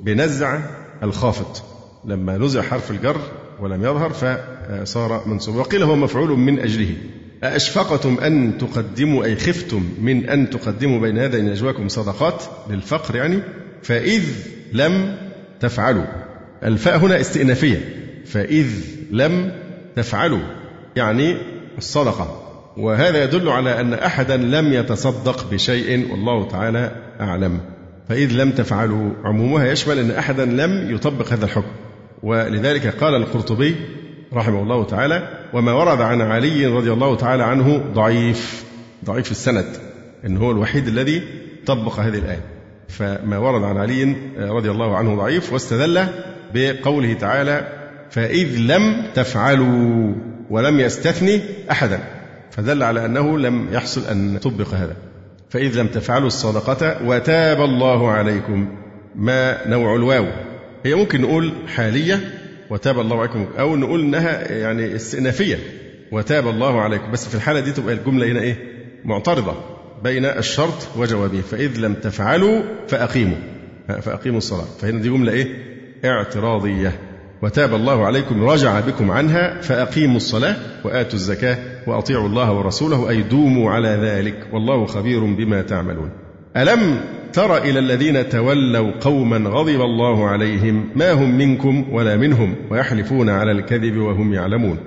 [0.03, 0.59] بنزع
[1.03, 1.57] الخافض.
[2.05, 3.21] لما نزع حرف الجر
[3.61, 5.57] ولم يظهر فصار منصوب.
[5.57, 6.95] وقيل هو مفعول من أجله.
[7.43, 13.39] أأشفقتم أن تقدموا أي خفتم من أن تقدموا بين يدي نجواكم صدقات للفقر يعني؟
[13.83, 14.23] فإذ
[14.73, 15.17] لم
[15.61, 16.05] تفعلوا.
[16.65, 17.81] الفاء هنا استئنافية.
[18.27, 18.69] فإذ
[19.11, 19.53] لم
[19.97, 20.41] تفعلوا
[20.97, 21.37] يعني
[21.79, 22.39] الصدقة.
[22.77, 27.61] وهذا يدل على أن أحدا لم يتصدق بشيء والله تعالى أعلم.
[28.09, 31.73] فإذ لم تفعلوا عمومها يشمل أن أحدا لم يطبق هذا الحكم.
[32.23, 33.77] ولذلك قال القرطبي
[34.33, 38.65] رحمه الله تعالى وما ورد عن علي رضي الله تعالى عنه ضعيف
[39.05, 39.67] ضعيف السند
[40.27, 41.23] إن هو الوحيد الذي
[41.67, 42.45] طبق هذه الآية.
[42.89, 46.07] فما ورد عن علي رضي الله عنه ضعيف واستدل
[46.55, 47.69] بقوله تعالى
[48.11, 50.15] فإذ لم تفعلوا
[50.51, 51.41] ولم يستثني
[51.71, 52.01] أحدا
[52.51, 54.97] فدل على أنه لم يحصل أن طبق هذا.
[55.51, 58.69] فإذ لم تفعلوا الصدقة وتاب الله عليكم
[59.17, 60.27] ما نوع الواو.
[60.85, 62.21] هي ممكن نقول حالية
[62.71, 63.47] وتاب الله عليكم.
[63.59, 65.59] أو نقول إنها يعني استئنافية.
[66.13, 67.11] وتاب الله عليكم.
[67.11, 68.57] بس في الحالة دي تبقى الجملة هنا إيه؟
[69.05, 69.55] معترضة.
[70.05, 71.41] بين الشرط وجوابه.
[71.41, 73.37] فإذ لم تفعلوا فأقيموا.
[73.89, 74.67] فأقيموا الصلاة.
[74.81, 75.47] فهنا دي جملة إيه؟
[76.05, 76.93] اعتراضية.
[77.43, 78.45] وتاب الله عليكم.
[78.45, 84.47] رجع بكم عنها فأقيموا الصلاة وآتوا الزكاة وأطيعوا الله ورسوله أي دوموا على ذلك.
[84.53, 86.11] والله خبير بما تعملون.
[86.57, 87.01] ألم
[87.33, 93.53] تر إلى الذين تولوا قوما غضب الله عليهم ما هم منكم ولا منهم ويحلفون على
[93.53, 94.79] الكذب وهم يعلمون.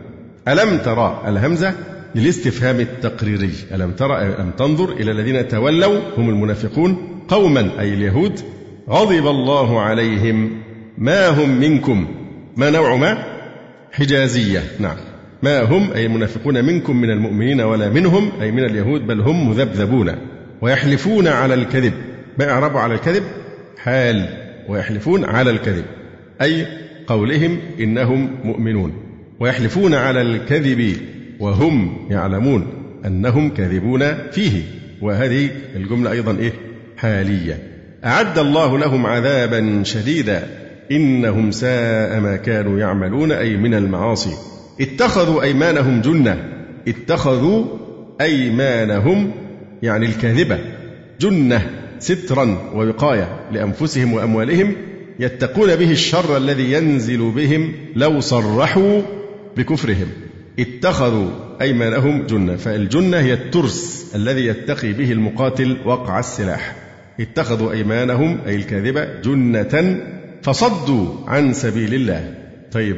[0.47, 1.73] ألم ترى الهمزة
[2.15, 6.97] للاستفهام التقريري؟ ألم ترى ألم تنظر إلى الذين تولوا؟ هم المنافقون.
[7.27, 8.39] قوما أي اليهود
[8.89, 10.49] غضب الله عليهم.
[10.97, 12.07] ما هم منكم؟
[12.57, 13.23] ما نوع ما؟
[13.91, 14.63] حجازية.
[14.79, 14.97] نعم.
[15.43, 20.15] ما هم؟ أي المنافقون منكم من المؤمنين ولا منهم؟ أي من اليهود بل هم مذبذبون
[20.61, 21.93] ويحلفون على الكذب.
[22.39, 23.23] ما إعرابه على الكذب
[23.77, 24.29] حال
[24.69, 25.85] ويحلفون على الكذب
[26.41, 26.67] أي
[27.07, 28.93] قولهم إنهم مؤمنون
[29.39, 30.97] ويحلفون على الكذب
[31.39, 32.67] وهم يعلمون
[33.05, 34.61] أنهم كاذبون فيه
[35.01, 36.51] وهذه الجملة أيضا إيه؟
[36.97, 37.59] حالية.
[38.05, 40.47] أعد الله لهم عذابا شديدا
[40.91, 44.33] إنهم ساء ما كانوا يعملون أي من المعاصي.
[44.81, 46.37] اتخذوا أيمانهم جنة
[46.87, 47.65] اتخذوا
[48.21, 49.31] أيمانهم
[49.83, 50.59] يعني الكاذبة
[51.21, 51.69] جنة.
[51.99, 54.75] سترا ووقاية لأنفسهم وأموالهم
[55.19, 59.01] يتقون به الشر الذي ينزل بهم لو صرحوا
[59.57, 60.07] بكفرهم.
[60.59, 61.29] اتخذوا
[61.61, 66.75] أيمانهم جنة فالجنة هي الترس الذي يتقي به المقاتل وقع السلاح.
[67.19, 69.97] اتخذوا أيمانهم أي الكاذبة جنة
[70.41, 72.33] فصدوا عن سبيل الله.
[72.71, 72.97] طيب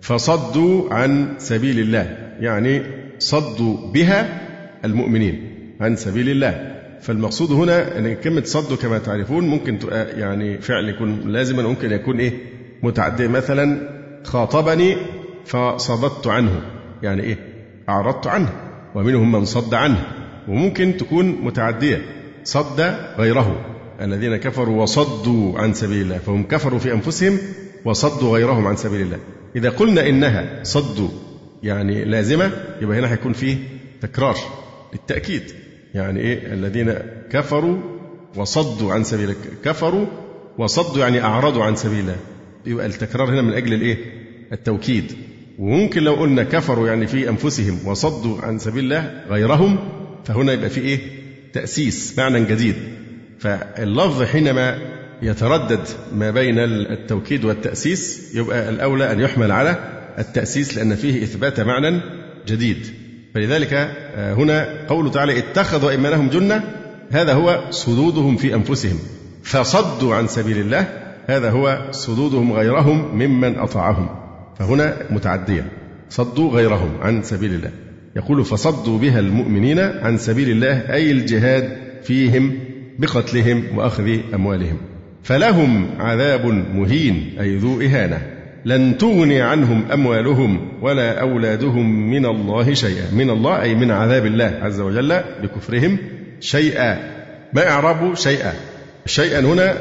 [0.00, 2.82] فصدوا عن سبيل الله يعني
[3.18, 4.40] صدوا بها
[4.84, 6.73] المؤمنين عن سبيل الله.
[7.04, 12.32] فالمقصود هنا إن كلمة صدوا كما تعرفون ممكن يعني فعل يكون لازما ممكن يكون إيه؟
[12.82, 13.88] متعدي مثلا
[14.24, 14.96] خاطبني
[15.46, 16.62] فصددت عنه.
[17.02, 17.38] يعني إيه؟
[17.88, 18.48] أعرضت عنه.
[18.94, 20.06] ومنهم من صد عنه.
[20.48, 22.02] وممكن تكون متعدية.
[22.44, 22.80] صد
[23.18, 23.66] غيره.
[24.00, 26.18] الذين كفروا وصدوا عن سبيل الله.
[26.18, 27.38] فهم كفروا في أنفسهم
[27.84, 29.18] وصدوا غيرهم عن سبيل الله.
[29.56, 31.08] إذا قلنا إنها صدوا
[31.62, 32.50] يعني لازمة
[32.80, 33.56] يبقى هنا هيكون فيه
[34.00, 34.36] تكرار
[34.92, 35.63] للتأكيد.
[35.94, 36.94] يعني إيه؟ الذين
[37.30, 37.76] كفروا
[38.36, 39.34] وصدوا عن سبيل
[39.64, 40.06] كفروا
[40.58, 42.16] وصدوا يعني أعرضوا عن سبيل الله.
[42.66, 43.96] يبقى التكرار هنا من أجل الإيه؟
[44.52, 45.12] التوكيد.
[45.58, 49.78] وممكن لو قلنا كفروا يعني في أنفسهم وصدوا عن سبيل الله غيرهم
[50.24, 50.98] فهنا يبقى في إيه؟
[51.52, 52.74] تأسيس معنى جديد.
[53.38, 54.78] فاللفظ حينما
[55.22, 59.76] يتردد ما بين التوكيد والتأسيس يبقى الأولى أن يحمل على
[60.18, 62.00] التأسيس لأن فيه إثبات معنى
[62.46, 63.03] جديد.
[63.34, 66.62] فلذلك آه، هنا قوله تعالى اتخذوا أيمانهم جنة
[67.10, 68.98] هذا هو صدودهم في أنفسهم.
[69.42, 70.86] فصدوا عن سبيل الله
[71.26, 74.08] هذا هو صدودهم غيرهم ممن أطاعهم.
[74.58, 75.72] فهنا متعدية.
[76.10, 77.70] صدوا غيرهم عن سبيل الله.
[78.16, 82.58] يقول فصدوا بها المؤمنين عن سبيل الله أي الجهاد فيهم
[82.98, 84.76] بقتلهم وأخذ أموالهم.
[85.22, 88.33] فلهم عذاب مهين أي ذو إهانة.
[88.64, 93.10] لن تغني عنهم أموالهم ولا أولادهم من الله شيئا.
[93.12, 95.98] من الله أي من عذاب الله عز وجل بكفرهم
[96.40, 96.98] شيئا.
[97.52, 98.52] ما اعرابه شيئا؟
[99.06, 99.74] شيئا هنا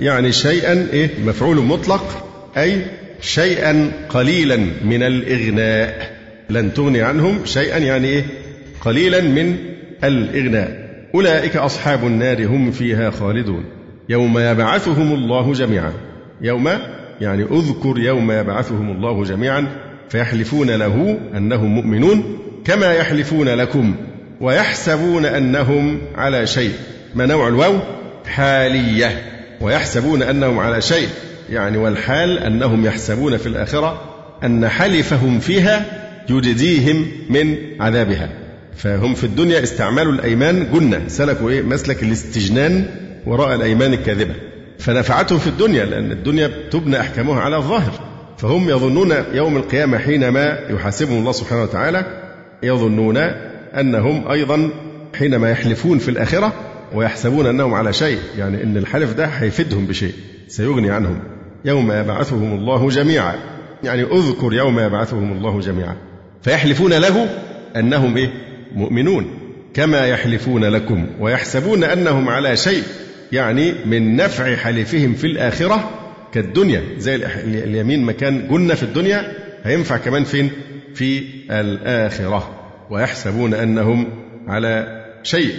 [0.00, 2.82] يعني شيئا إيه؟ مفعول مطلق أي
[3.20, 6.18] شيئا قليلا من الإغناء.
[6.50, 8.24] لن تغني عنهم شيئا يعني إيه؟
[8.80, 9.56] قليلا من
[10.04, 10.88] الإغناء.
[11.14, 13.64] أولئك أصحاب النار هم فيها خالدون.
[14.08, 15.92] يوم يبعثهم الله جميعا.
[16.40, 16.68] يوم
[17.20, 19.66] يعني اذكر يوم يبعثهم الله جميعا
[20.08, 23.94] فيحلفون له أنهم مؤمنون كما يحلفون لكم
[24.40, 26.72] ويحسبون أنهم على شيء.
[27.14, 27.78] ما نوع الواو؟
[28.26, 29.22] حالية.
[29.60, 31.08] ويحسبون أنهم على شيء.
[31.50, 34.02] يعني والحال أنهم يحسبون في الآخرة
[34.44, 35.84] أن حلفهم فيها
[36.30, 38.30] يجديهم من عذابها.
[38.76, 41.02] فهم في الدنيا استعملوا الأيمان جنة.
[41.08, 42.84] سلكوا إيه؟ مسلك الاستجنان
[43.26, 44.34] وراء الأيمان الكاذبة.
[44.78, 47.92] فنفعتهم في الدنيا لأن الدنيا تبنى أحكامها على الظاهر.
[48.38, 52.06] فهم يظنون يوم القيامة حينما يحاسبهم الله سبحانه وتعالى
[52.62, 53.16] يظنون
[53.80, 54.70] أنهم أيضا
[55.18, 56.52] حينما يحلفون في الآخرة
[56.94, 58.18] ويحسبون أنهم على شيء.
[58.38, 60.12] يعني أن الحلف ده هيفيدهم بشيء
[60.48, 61.20] سيغني عنهم.
[61.64, 63.34] يوم يبعثهم الله جميعا.
[63.84, 65.96] يعني اذكر يوم يبعثهم الله جميعا.
[66.42, 67.28] فيحلفون له
[67.76, 68.30] أنهم إيه؟
[68.74, 69.26] مؤمنون.
[69.74, 72.82] كما يحلفون لكم ويحسبون أنهم على شيء.
[73.32, 75.90] يعني من نفع حلفهم في الآخرة
[76.32, 77.14] كالدنيا زي
[77.44, 79.32] اليمين مكان جنة في الدنيا
[79.64, 80.50] هينفع كمان فين؟
[80.94, 82.50] في الآخرة
[82.90, 84.08] ويحسبون أنهم
[84.46, 85.54] على شيء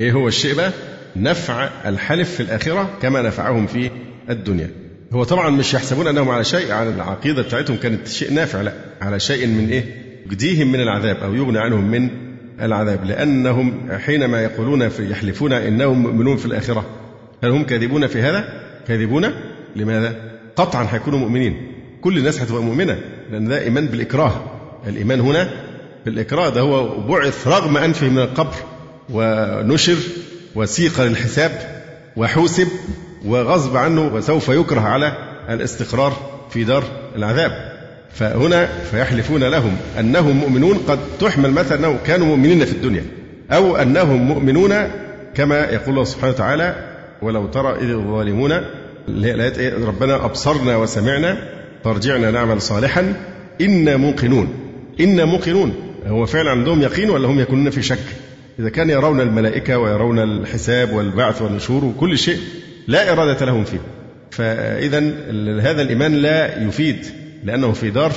[0.00, 0.70] إيه هو الشيء بقى؟
[1.16, 3.90] نفع الحلف في الآخرة كما نفعهم في
[4.30, 4.70] الدنيا.
[5.12, 9.20] هو طبعا مش يحسبون أنهم على شيء على العقيدة بتاعتهم كانت شيء نافع لا على
[9.20, 9.84] شيء من إيه؟
[10.26, 12.08] يجديهم من العذاب أو يغني عنهم من
[12.62, 16.86] العذاب لأنهم حينما يقولون في يحلفون إنهم مؤمنون في الآخرة
[17.44, 18.44] هل هم كاذبون في هذا؟
[18.88, 19.30] كاذبون
[19.76, 20.14] لماذا؟
[20.56, 21.72] قطعا هيكونوا مؤمنين
[22.02, 22.98] كل الناس هتبقى مؤمنة
[23.32, 24.32] لأن ده إيمان بالإكراه
[24.86, 25.50] الإيمان هنا
[26.06, 28.54] بالإكراه ده هو بعث رغم أنفه من القبر
[29.10, 29.96] ونشر
[30.54, 31.50] وسيق للحساب
[32.16, 32.68] وحوسب
[33.24, 35.12] وغصب عنه وسوف يكره على
[35.50, 36.12] الاستقرار
[36.50, 36.84] في دار
[37.16, 37.74] العذاب
[38.12, 43.04] فهنا فيحلفون لهم أنهم مؤمنون قد تحمل مثلا انهم كانوا مؤمنين في الدنيا
[43.52, 44.74] أو أنهم مؤمنون
[45.34, 46.93] كما يقول الله سبحانه وتعالى
[47.24, 48.52] ولو ترى إذ الظالمون
[49.08, 51.38] اللي هي إيه؟ ربنا أبصرنا وسمعنا
[51.84, 53.14] فارجعنا نعمل صالحا
[53.60, 54.48] إنا موقنون.
[55.00, 55.74] إنا موقنون.
[56.06, 57.98] هو فعلا عندهم يقين ولا هم يكونون في شك؟
[58.58, 62.38] إذا كان يرون الملائكة ويرون الحساب والبعث والنشور وكل شيء
[62.88, 63.80] لا إرادة لهم فيه.
[64.30, 64.98] فإذا
[65.60, 67.06] هذا الإيمان لا يفيد
[67.44, 68.12] لأنه في دار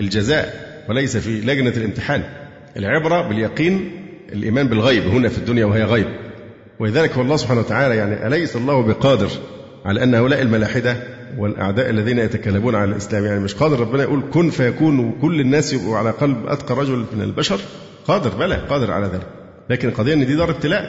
[0.00, 2.22] الجزاء وليس في لجنة الامتحان.
[2.76, 3.90] العبرة باليقين
[4.32, 6.06] الإيمان بالغيب هنا في الدنيا وهي غيب.
[6.80, 9.28] ولذلك هو الله سبحانه وتعالى يعني أليس الله بقادر
[9.84, 10.96] على أن هؤلاء الملاحدة
[11.38, 15.96] والأعداء الذين يتكلمون على الإسلام؟ يعني مش قادر ربنا يقول كن فيكون وكل الناس يبقوا
[15.96, 17.60] على قلب أتقى رجل من البشر؟
[18.06, 19.26] قادر بلى قادر على ذلك.
[19.70, 20.82] لكن القضية أن دي دار ابتلاء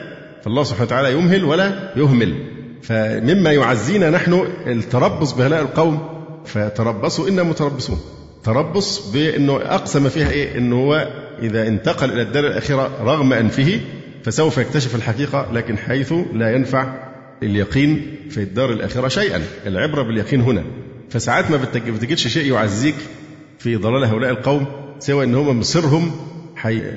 [0.44, 2.34] فالله سبحانه وتعالى يمهل ولا يهمل.
[2.82, 6.08] فمما يعزينا نحن التربص بهؤلاء القوم
[6.44, 8.00] فتربصوا إنا متربصون.
[8.44, 11.08] تربص بأنه أقسم فيها إيه؟ أنه هو
[11.42, 13.80] إذا انتقل إلى الدار الأخيرة رغم أنفه
[14.24, 16.94] فسوف يكتشف الحقيقة لكن حيث لا ينفع
[17.42, 19.42] اليقين في الدار الآخرة شيئا.
[19.66, 20.64] العبرة باليقين هنا.
[21.10, 22.94] فساعات ما بتجدش شيء يعزيك
[23.58, 24.66] في ضلال هؤلاء القوم
[24.98, 26.12] سوى أن هم مصرهم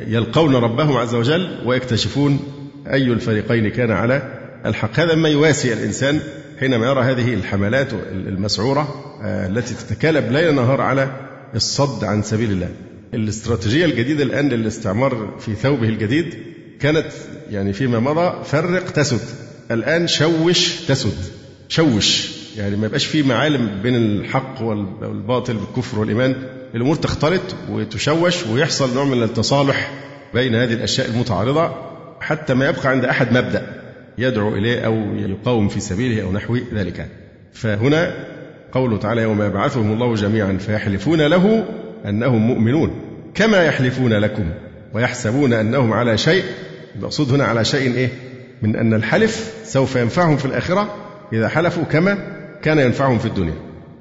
[0.07, 2.39] يلقون ربهم عز وجل ويكتشفون
[2.87, 4.99] أي الفريقين كان على الحق.
[4.99, 6.19] هذا ما يواسي الإنسان
[6.59, 11.11] حينما يرى هذه الحملات المسعورة آه، التي تتكالب ليل نهار على
[11.55, 12.69] الصد عن سبيل الله.
[13.13, 16.52] الاستراتيجية الجديدة الآن للاستعمار في ثوبه الجديد
[16.83, 17.05] كانت
[17.51, 19.19] يعني فيما مضى فرق تسد.
[19.71, 21.17] الآن شوش تسد.
[21.67, 22.31] شوش.
[22.57, 26.35] يعني ما يبقاش في معالم بين الحق والباطل بالكفر والإيمان.
[26.75, 29.91] الأمور تختلط وتشوش ويحصل نوع من التصالح
[30.33, 31.71] بين هذه الأشياء المتعارضة
[32.19, 33.81] حتى ما يبقى عند أحد مبدأ
[34.17, 37.07] يدعو إليه أو يقاوم في سبيله أو نحو ذلك.
[37.53, 38.13] فهنا
[38.71, 41.65] قوله تعالى يوم يبعثهم الله جميعا فيحلفون له
[42.05, 43.01] أنهم مؤمنون.
[43.35, 44.49] كما يحلفون لكم
[44.93, 46.43] ويحسبون أنهم على شيء
[46.95, 48.09] المقصود هنا على شيء إيه؟
[48.61, 50.95] من أن الحلف سوف ينفعهم في الآخرة
[51.33, 52.17] إذا حلفوا كما
[52.63, 53.53] كان ينفعهم في الدنيا.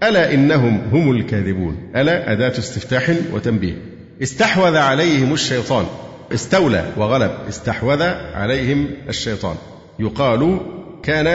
[0.03, 3.74] ألا إنهم هم الكاذبون؟ ألا أداة استفتاح وتنبيه؟
[4.22, 5.86] استحوذ عليهم الشيطان.
[6.34, 7.30] استولى وغلب.
[7.49, 8.03] استحوذ
[8.34, 9.57] عليهم الشيطان.
[9.99, 10.61] يقال
[11.03, 11.26] كان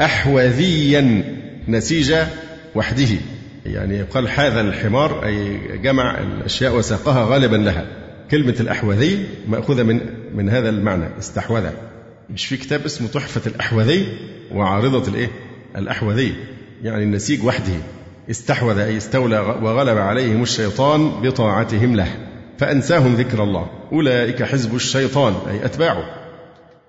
[0.00, 1.24] أحوذيا
[1.68, 2.14] نسيج
[2.74, 3.16] وحده.
[3.66, 7.86] يعني يقال هذا الحمار أي جمع الأشياء وساقها غالبا لها.
[8.30, 10.00] كلمة الأحوذي مأخوذة من
[10.34, 11.66] من هذا المعنى استحوذ.
[12.30, 14.06] مش في كتاب اسمه تحفة الأحوذي؟
[14.52, 15.28] وعارضة الإيه؟
[15.76, 16.34] الأحوذي.
[16.82, 17.74] يعني النسيج وحده.
[18.30, 22.08] استحوذ أي استولى وغلب عليهم الشيطان بطاعتهم له.
[22.58, 23.66] فأنساهم ذكر الله.
[23.92, 26.04] أولئك حزب الشيطان أي أتباعه.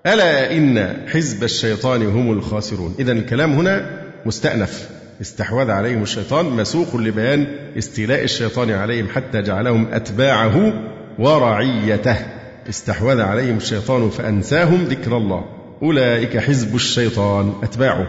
[0.06, 2.94] ألا إن حزب الشيطان هم الخاسرون.
[2.98, 4.88] إذا الكلام هنا مستأنف.
[5.20, 7.46] استحوذ عليهم الشيطان مسوق لبيان
[7.78, 10.72] استيلاء الشيطان عليهم حتى جعلهم أتباعه
[11.18, 12.16] ورعيته.
[12.68, 15.44] استحوذ عليهم الشيطان فأنساهم ذكر الله.
[15.82, 18.06] أولئك حزب الشيطان أتباعه.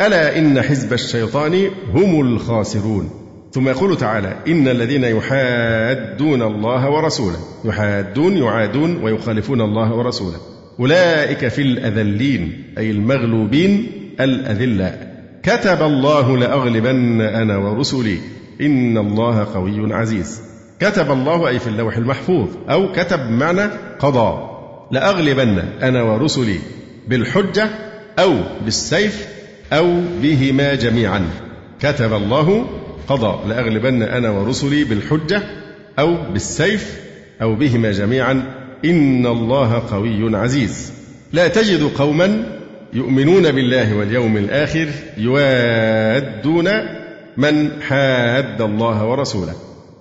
[0.00, 3.10] ألا إن حزب الشيطان هم الخاسرون.
[3.52, 10.38] ثم يقول تعالى إن الذين يحادون الله ورسوله يحادون يعادون ويخالفون الله ورسوله.
[10.80, 13.86] أولئك في الأذلين أي المغلوبين
[14.20, 18.18] الأذلاء كتب الله لأغلبن أنا ورسلي.
[18.60, 20.53] إن الله قوي عزيز.
[20.80, 24.50] كتب الله أي في اللوح المحفوظ أو كتب معنى قضى
[24.90, 26.58] لأغلبن أنا ورسلي
[27.08, 27.68] بالحجة
[28.18, 29.28] أو بالسيف
[29.72, 31.30] أو بهما جميعا.
[31.80, 32.66] كتب الله
[33.08, 35.42] قضى لأغلبن أنا ورسلي بالحجة
[35.98, 37.00] أو بالسيف
[37.42, 38.42] أو بهما جميعا.
[38.84, 40.92] إن الله قوي عزيز.
[41.32, 42.58] لا تجد قوما
[42.92, 46.70] يؤمنون بالله واليوم الآخر يوادون
[47.36, 49.54] من حاد الله ورسوله.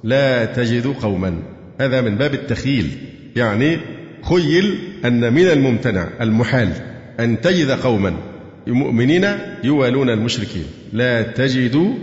[0.04, 1.40] لا تجد قوما.
[1.82, 2.98] هذا من باب التخيل
[3.36, 3.78] يعني
[4.30, 6.70] خيل أن من الممتنع المحال
[7.20, 8.14] أن تجد قوما.
[8.68, 9.26] مؤمنين
[9.64, 10.66] يوالون المشركين.
[10.94, 11.94] لا تجد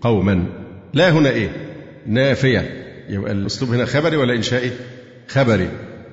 [0.00, 0.44] قوما.
[0.94, 1.48] لا هنا إيه؟
[2.06, 2.84] نافية.
[3.08, 4.70] يبقى الأسلوب هنا خبري ولا إنشائي؟
[5.28, 5.68] خبري.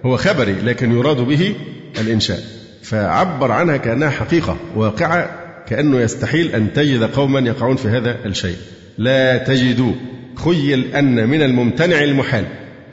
[0.05, 1.55] هو خبري لكن يراد به
[2.01, 2.39] الإنشاء.
[2.83, 5.29] فعبر عنها كأنها حقيقة واقعة
[5.67, 8.57] كأنه يستحيل أن تجد قوما يقعون في هذا الشيء.
[8.97, 9.95] لا تجد
[10.35, 12.45] خيل أن من الممتنع المحال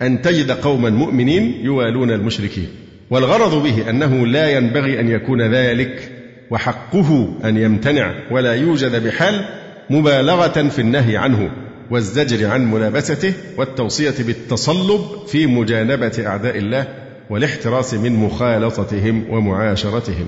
[0.02, 2.68] أن تجد قوما مؤمنين يوالون المشركين.
[3.10, 6.12] والغرض به أنه لا ينبغي أن يكون ذلك
[6.50, 9.44] وحقه أن يمتنع ولا يوجد بحال
[9.90, 11.50] مبالغة في النهي عنه
[11.90, 16.86] والزجر عن ملابسته والتوصية بالتصلب في مجانبة أعداء الله
[17.30, 20.26] والاحتراس من مخالطتهم ومعاشرتهم.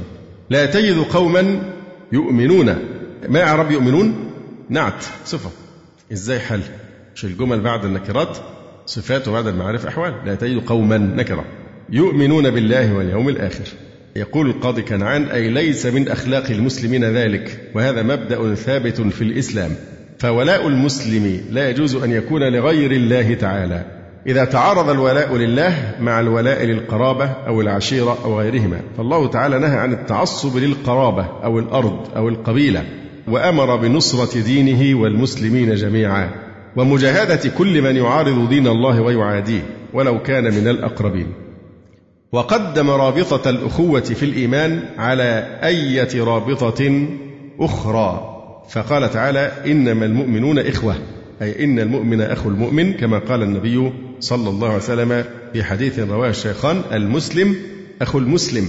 [0.51, 1.73] لا تجد قوما
[2.13, 2.77] يؤمنون.
[3.29, 4.15] ما إعراب يؤمنون؟
[4.69, 5.51] نعت صفة
[6.15, 6.61] إزاي حل؟
[7.15, 8.39] مش الجمل بعد النكرات؟
[8.87, 10.15] صفات وبعد المعارف أحوال.
[10.25, 11.45] لا تجد قوما نكرة
[11.91, 13.65] يؤمنون بالله واليوم الآخر.
[14.17, 19.71] يقول القاضي كنعان أي ليس من أخلاق المسلمين ذلك؟ وهذا مبدأ ثابت في الإسلام.
[20.19, 23.85] فولاء المسلم لا يجوز أن يكون لغير الله تعالى.
[24.27, 29.93] إذا تعارض الولاء لله مع الولاء للقرابة أو العشيرة أو غيرهما فالله تعالى نهى عن
[29.93, 32.85] التعصب للقرابة أو الأرض أو القبيلة.
[33.29, 36.31] وأمر بنصرة دينه والمسلمين جميعا
[36.77, 39.63] ومجاهدة كل من يعارض دين الله ويعاديه
[39.93, 41.27] ولو كان من الأقربين.
[42.33, 47.07] وقدم رابطة الأخوة في الإيمان على أية رابطة
[47.61, 48.31] أخرى
[48.69, 50.97] فقال تعالى إنما المؤمنون إخوة
[51.43, 56.29] أي إن المؤمن أخو المؤمن كما قال النبي صلى الله عليه وسلم في حديث رواه
[56.29, 57.57] الشيخان المسلم
[58.03, 58.69] أخو المسلم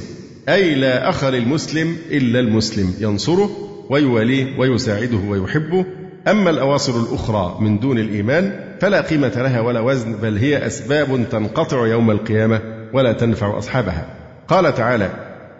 [0.50, 3.50] أي لا أخ للمسلم إلا المسلم ينصره
[3.90, 5.86] ويواليه ويساعده ويحبه.
[6.28, 11.88] أما الأواصر الأخرى من دون الإيمان فلا قيمة لها ولا وزن بل هي أسباب تنقطع
[11.88, 12.62] يوم القيامة
[12.94, 14.06] ولا تنفع أصحابها.
[14.48, 15.10] قال تعالى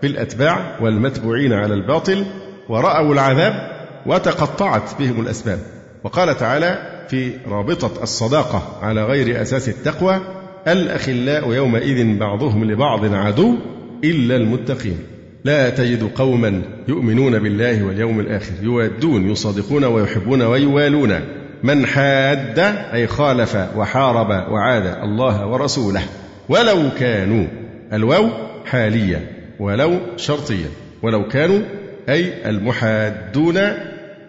[0.02, 2.26] في الأتباع والمتبوعين على الباطل
[2.70, 3.54] ورأوا العذاب
[4.06, 5.60] وتقطعت بهم الأسباب.
[6.04, 6.78] وقال تعالى
[7.10, 10.22] في رابطة الصداقة على غير أساس التقوى
[10.68, 13.56] الأخلاء يومئذ بعضهم لبعض عدو
[14.04, 15.00] إلا المتقين.
[15.46, 21.20] لا تجد قوما يؤمنون بالله واليوم الآخر يوادون يصادقون ويحبون ويوالون.
[21.64, 22.60] من حاد
[22.94, 26.02] أي خالف وحارب وعاد الله ورسوله
[26.50, 27.46] ولو كانوا
[27.94, 28.30] الواو
[28.66, 30.66] حالية ولو شرطية
[31.02, 31.60] ولو كانوا
[32.10, 33.58] أي المحادون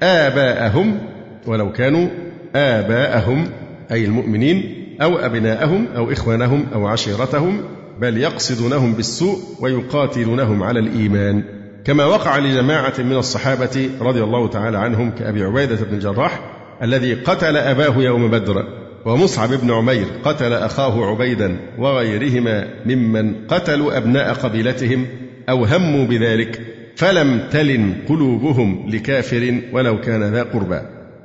[0.03, 0.99] آباءهم
[1.47, 2.09] ولو كانوا
[2.57, 3.49] آباءهم
[3.93, 7.63] أي المؤمنين أو أبناءهم أو إخوانهم أو عشيرتهم
[8.01, 11.45] بل يقصدونهم بالسوء ويقاتلونهم على الإيمان.
[11.85, 16.41] كما وقع لجماعة من الصحابة رضي الله تعالى عنهم كأبي عبيدة بن الجراح
[16.83, 18.65] الذي قتل أباه يوم بدر
[19.05, 25.07] ومصعب بن عمير قتل أخاه عبيدا وغيرهما ممن قتلوا أبناء قبيلتهم
[25.49, 26.61] أو هموا بذلك
[26.97, 30.81] فلم تلن قلوبهم لكافر ولو كان ذا قربى.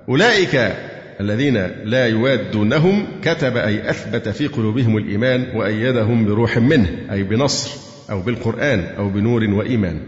[0.10, 0.74] أولئك
[1.22, 7.72] الذين لا يوادونهم كتب أي أثبت في قلوبهم الإيمان وأيدهم بروح منه أي بنصر
[8.10, 10.00] أو بالقرآن أو بنور وإيمان.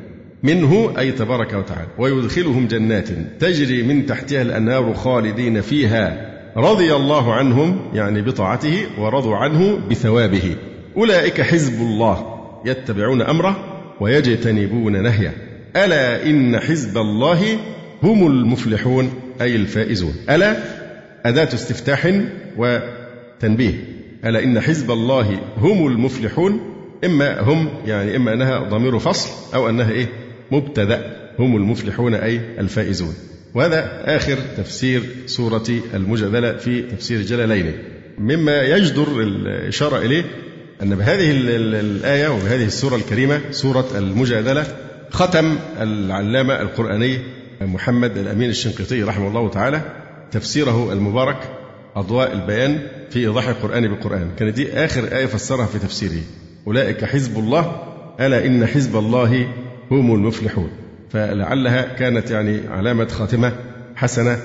[0.43, 1.87] منه أي تبارك وتعالى.
[1.97, 3.09] ويدخلهم جنات
[3.39, 6.33] تجري من تحتها الأنهار خالدين فيها.
[6.57, 10.55] رضي الله عنهم يعني بطاعته ورضوا عنه بثوابه.
[10.97, 12.25] أولئك حزب الله
[12.65, 13.57] يتبعون أمره
[13.99, 15.33] ويجتنبون نهيه.
[15.75, 17.39] ألا إن حزب الله
[18.03, 19.09] هم المفلحون
[19.41, 20.13] أي الفائزون.
[20.29, 20.82] ألا
[21.25, 22.21] أداة استفتاح
[22.57, 23.73] وتنبيه.
[24.25, 26.59] ألا إن حزب الله هم المفلحون؟
[27.05, 30.09] إما هم يعني إما أنها ضمير فصل أو أنها إيه؟
[30.51, 31.23] مبتدأ.
[31.39, 33.13] هم المفلحون أي الفائزون.
[33.55, 37.73] وهذا آخر تفسير سورة المجادلة في تفسير الجلالين
[38.17, 40.23] مما يجدر الإشارة إليه
[40.83, 44.65] أن بهذه الآية وبهذه السورة الكريمة سورة المجادلة
[45.11, 47.19] ختم العلامة القرآني
[47.61, 49.81] محمد الأمين الشنقيطي رحمه الله تعالى
[50.33, 51.37] تفسيره المبارك
[51.95, 52.79] أضواء البيان
[53.09, 54.29] في إيضاح القرآن بالقرآن.
[54.39, 56.21] كانت دي آخر آية فسرها في تفسيره
[56.67, 57.75] أولئك حزب الله
[58.19, 59.47] ألا إن حزب الله
[59.91, 60.69] هم المفلحون.
[61.09, 63.51] فلعلها كانت يعني علامة خاتمة
[63.95, 64.39] حسنة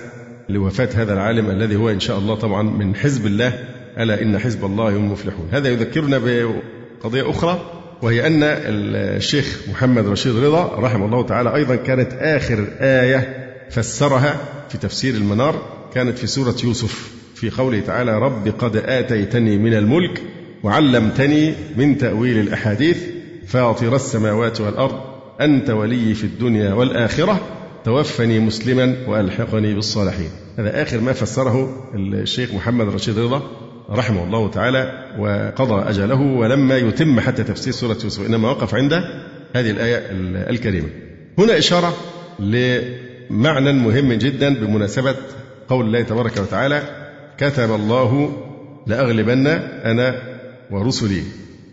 [0.49, 3.53] لوفاة هذا العالم الذي هو إن شاء الله طبعا من حزب الله
[3.99, 5.49] ألا إن حزب الله هم المفلحون.
[5.53, 7.61] هذا يذكرنا بقضية أخرى
[8.03, 14.37] وهي أن الشيخ محمد رشيد رضا رحمه الله تعالى أيضا كانت آخر آية فسرها
[14.69, 15.78] في تفسير المنار.
[15.99, 20.23] كانت في سورة يوسف في قوله تعالى رب قد آتيتني من الملك
[20.63, 22.99] وعلمتني من تأويل الأحاديث
[23.47, 25.01] فاطر السماوات والأرض
[25.41, 27.41] أنت ولي في الدنيا والآخرة
[27.85, 30.31] توفني مسلما وألحقني بالصالحين.
[30.59, 33.43] هذا آخر ما فسره الشيخ محمد رشيد رضا
[33.91, 38.93] رحمه الله تعالى وقضى أجله ولما يتم حتى تفسير سورة يوسف إنما وقف عند
[39.55, 40.07] هذه الآية
[40.51, 40.89] الكريمة.
[41.39, 41.97] هنا إشارة
[42.39, 45.15] لمعنى مهم جدا بمناسبة
[45.69, 46.83] قول الله تبارك وتعالى
[47.39, 48.37] كتب الله
[48.87, 50.23] لأغلبن أنا
[50.71, 51.23] ورسلي.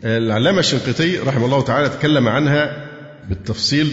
[0.03, 2.87] العلامة الشنقيطي رحمه الله تعالى تكلم عنها
[3.29, 3.87] بالتفصيل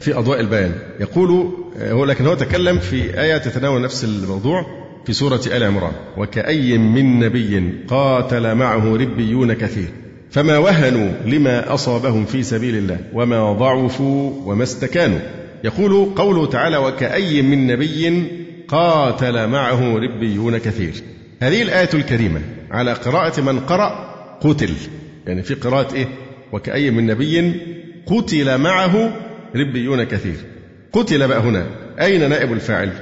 [0.00, 0.72] في أضواء البيان.
[1.00, 4.66] يقول هو لكن هو تكلم في آية تتناول نفس الموضوع
[5.06, 5.92] في سورة آل عمران.
[6.16, 9.88] وكأي من نبي قاتل معه ربيون كثير.
[10.30, 15.20] فما وهنوا لما أصابهم في سبيل الله وما ضعفوا وما استكانوا.
[15.64, 18.22] يقول قوله تعالى وكأي من نبي
[18.68, 20.92] قاتل معه ربيون كثير.
[21.42, 22.40] هذه الآية الكريمة
[22.70, 24.70] على قراءة من قرأ قتل.
[25.26, 26.06] يعني في قراءة إيه؟
[26.52, 27.52] وكأي من نبي
[28.06, 29.12] قتل معه
[29.56, 30.36] ربيون كثير.
[30.92, 31.66] قتل بقى هنا.
[32.00, 32.92] أين نائب الفاعل؟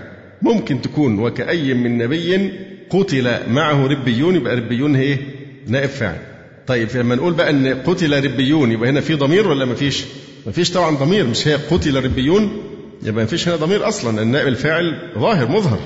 [0.43, 2.51] ممكن تكون وكأي من نبي
[2.91, 5.19] قتل معه ربيون يبقى ربيون هي
[5.67, 6.19] نائب فاعل.
[6.67, 10.05] طيب لما نقول بقى إن قتل ربيون يبقى هنا في ضمير ولا ما فيش؟
[10.47, 12.63] ما فيش طبعا ضمير مش هي قتل ربيون
[13.05, 15.79] يبقى ما فيش هنا ضمير أصلا النائب الفاعل ظاهر مظهر.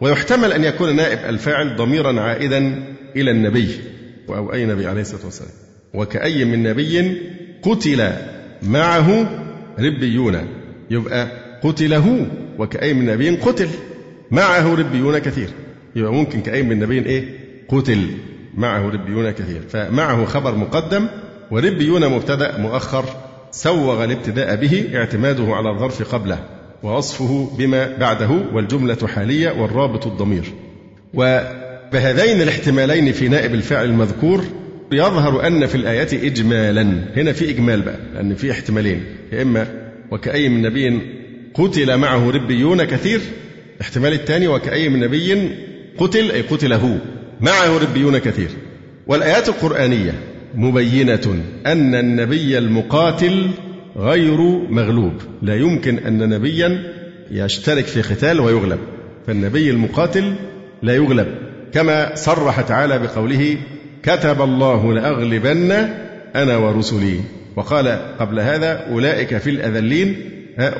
[0.00, 2.82] ويحتمل أن يكون نائب الفاعل ضميرا عائدا
[3.16, 3.68] إلى النبي.
[4.28, 5.50] أو أي نبي عليه الصلاة والسلام.
[5.94, 7.16] وكأي من نبي
[7.62, 8.12] قتل
[8.62, 9.26] معه
[9.78, 10.36] ربيون.
[10.90, 11.28] يبقى
[11.62, 12.26] قتله
[12.58, 13.68] وكأي من نبي قتل
[14.30, 15.48] معه ربيون كثير.
[15.96, 17.24] يبقى ممكن كأي من نبي إيه؟
[17.68, 18.06] قتل
[18.54, 19.60] معه ربيون كثير.
[19.68, 21.06] فمعه خبر مقدم
[21.50, 23.04] وربيون مبتدأ مؤخر
[23.50, 26.59] سوغ الابتداء به اعتماده على الظرف قبله.
[26.82, 30.44] ووصفه بما بعده والجملة حالية والرابط الضمير.
[31.14, 34.44] وبهذين الاحتمالين في نائب الفاعل المذكور
[34.92, 36.82] يظهر أن في الآيات إجمالا.
[37.16, 39.04] هنا في إجمال بقى لأن في احتمالين.
[39.32, 39.66] يا إما
[40.10, 41.00] وكأي من نبي
[41.54, 43.20] قتل معه ربيون كثير
[43.76, 45.50] الاحتمال الثاني وكأي من نبي
[45.98, 46.98] قتل أي قتله
[47.40, 48.48] معه ربيون كثير.
[49.06, 50.14] والآيات القرآنية
[50.54, 53.50] مبينة أن النبي المقاتل
[53.96, 55.12] غير مغلوب.
[55.42, 56.92] لا يمكن أن نبيا
[57.30, 58.78] يشترك في قتال ويغلب.
[59.26, 60.34] فالنبي المقاتل
[60.82, 61.26] لا يغلب.
[61.72, 63.56] كما صرح تعالى بقوله
[64.02, 65.72] كتب الله لأغلبن
[66.34, 67.20] أنا ورسلي
[67.56, 67.88] وقال
[68.18, 70.16] قبل هذا أولئك في الأذلين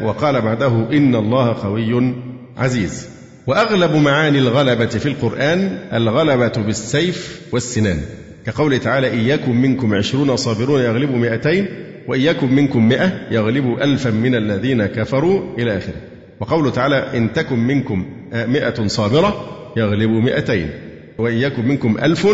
[0.03, 2.15] وقال بعده إن الله قوي
[2.57, 3.09] عزيز
[3.47, 8.01] وأغلب معاني الغلبة في القرآن الغلبة بالسيف والسنان.
[8.47, 11.69] كقوله تعالى يكن منكم عشرون صابرون يغلبوا مئتين
[12.09, 16.01] وإن يكن منكم مئة يغلبوا ألفا من الذين كفروا إلى آخره.
[16.41, 20.71] وقوله تعالى إن تكن منكم مئة صابرة يغلبوا مئتين.
[21.19, 22.29] وإن يكن منكم ألف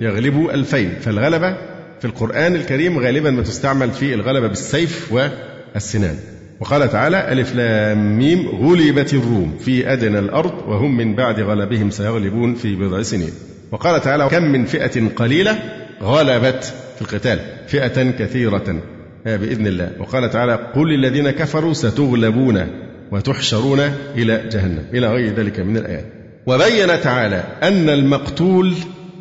[0.00, 0.90] يغلبوا ألفين.
[1.00, 1.56] فالغلبة
[2.00, 6.16] في القرآن الكريم غالبا ما تستعمل في الغلبة بالسيف والسنان.
[6.60, 12.54] وقال تعالى ألف لام ميم غلبت الروم في أدنى الأرض وهم من بعد غلبهم سيغلبون
[12.54, 13.30] في بضع سنين.
[13.72, 15.58] وقال تعالى كم من فئة قليلة
[16.02, 17.38] غلبت في القتال.
[17.66, 18.82] فئة كثيرة.
[19.24, 19.92] بإذن الله.
[19.98, 22.66] وقال تعالى قل للذين كفروا ستغلبون
[23.12, 23.80] وتحشرون
[24.16, 24.84] إلى جهنم.
[24.94, 26.04] إلى غير ذلك من الآيات.
[26.46, 28.74] وبين تعالى أن المقتول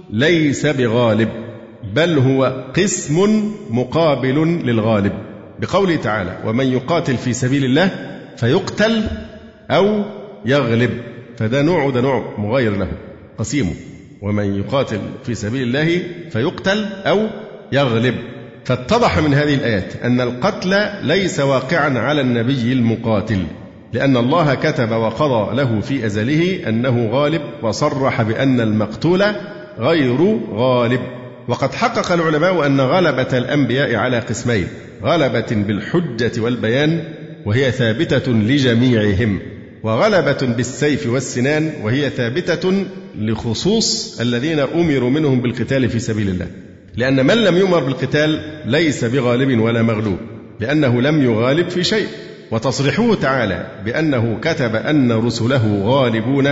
[0.09, 1.29] ليس بغالب
[1.95, 5.13] بل هو قسم مقابل للغالب.
[5.59, 7.91] بقوله تعالى ومن يقاتل في سبيل الله
[8.37, 9.03] فيقتل
[9.71, 10.03] أو
[10.45, 10.91] يغلب.
[11.37, 12.87] فده نوع وده نوع مغاير له
[13.37, 13.73] قسيمه
[14.21, 17.27] ومن يقاتل في سبيل الله فيقتل أو
[17.71, 18.15] يغلب.
[18.65, 23.43] فاتضح من هذه الآيات أن القتل ليس واقعا على النبي المقاتل
[23.93, 29.23] لأن الله كتب وقضى له في أزله أنه غالب وصرح بأن المقتول
[29.79, 31.01] غير غالب.
[31.47, 34.67] وقد حقق العلماء أن غلبة الأنبياء على قسمين
[35.03, 37.03] غلبة بالحجة والبيان
[37.45, 39.39] وهي ثابتة لجميعهم
[39.83, 42.85] وغلبة بالسيف والسنان وهي ثابتة
[43.15, 46.47] لخصوص الذين أمروا منهم بالقتال في سبيل الله.
[46.97, 50.17] لأن من لم يؤمر بالقتال ليس بغالب ولا مغلوب
[50.59, 52.07] لأنه لم يغالب في شيء.
[52.51, 56.49] وتصريحه تعالى بأنه كتب أن رسله غالبون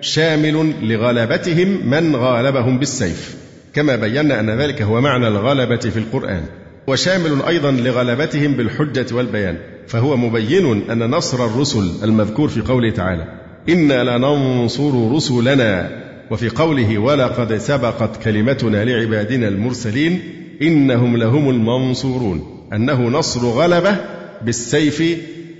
[0.00, 3.36] شامل لغلبتهم من غالبهم بالسيف.
[3.74, 6.42] كما بينا أن ذلك هو معنى الغلبة في القرآن.
[6.86, 9.58] وشامل أيضا لغلبتهم بالحجة والبيان.
[9.86, 13.24] فهو مبين أن نصر الرسل المذكور في قوله تعالى
[13.68, 15.90] إنا لننصر رسلنا
[16.30, 20.20] وفي قوله ولقد سبقت كلمتنا لعبادنا المرسلين
[20.62, 23.96] إنهم لهم المنصورون أنه نصر غلبة
[24.42, 25.02] بالسيف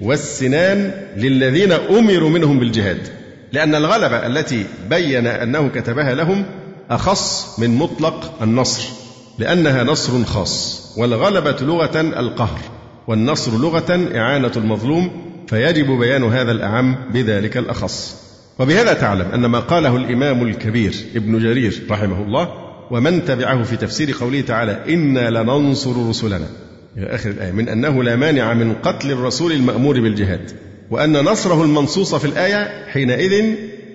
[0.00, 2.98] والسنان للذين أمروا منهم بالجهاد.
[3.52, 6.44] لأن الغلبة التي بين أنه كتبها لهم
[6.90, 8.88] أخص من مطلق النصر
[9.38, 10.84] لأنها نصر خاص.
[10.96, 12.60] والغلبة لغة القهر
[13.06, 15.10] والنصر لغة إعانة المظلوم
[15.48, 18.27] فيجب بيان هذا الأعم بذلك الأخص.
[18.58, 22.48] وبهذا تعلم أن ما قاله الإمام الكبير ابن جرير رحمه الله
[22.90, 26.46] ومن تبعه في تفسير قوله تعالى إنا لننصر رسلنا.
[26.96, 27.52] إلى آخر الآية.
[27.52, 30.50] من أنه لا مانع من قتل الرسول المأمور بالجهاد.
[30.90, 33.44] وأن نصره المنصوص في الآية حينئذ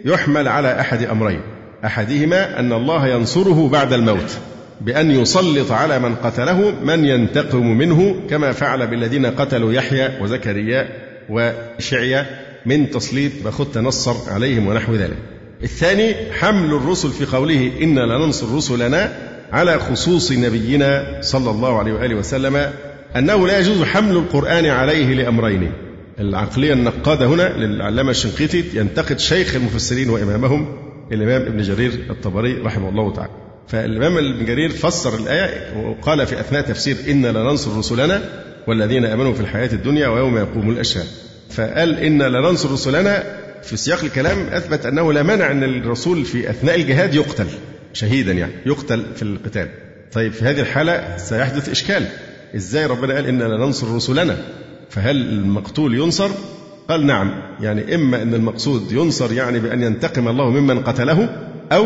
[0.06, 1.42] يحمل على أحد أمرين.
[1.86, 4.38] أحدهما أن الله ينصره بعد الموت.
[4.82, 10.90] بأن يسلط على من قتله من ينتقم منه كما فعل بالذين قتلوا يحيى وزكريا
[11.30, 15.18] وشعيا من تسليط بخت تنصر عليهم ونحو ذلك.
[15.64, 19.18] الثاني حمل الرسل في قوله إنا لننصر رسلنا
[19.52, 22.70] على خصوص نبينا صلى الله عليه وآله وسلم
[23.16, 25.72] أنه لا يجوز حمل القرآن عليه لأمرين.
[26.20, 30.78] العقلية النقادة هنا للعلامة الشنقيطي ينتقد شيخ المفسرين وإمامهم
[31.12, 33.32] الإمام ابن جرير الطبري رحمه الله تعالى.
[33.68, 38.22] فالإمام ابن جرير فسر الآية وقال في أثناء تفسير إنا لننصر رسلنا
[38.68, 41.08] والذين آمنوا في الحياة الدنيا ويوم يقوم الأشهاد.
[41.54, 43.24] فقال إن لننصر رسلنا
[43.64, 47.48] في سياق الكلام أثبت أنه لا مانع أن الرسول في أثناء الجهاد يقتل
[47.94, 49.70] شهيدا يعني يقتل في القتال.
[50.14, 52.08] طيب في هذه الحالة سيحدث إشكال.
[52.56, 54.38] إزاي ربنا قال إنا لننصر رسلنا
[54.90, 56.30] فهل المقتول ينصر؟
[56.90, 57.32] قال نعم.
[57.62, 61.30] يعني إما أن المقصود ينصر يعني بأن ينتقم الله ممن قتله
[61.72, 61.86] أو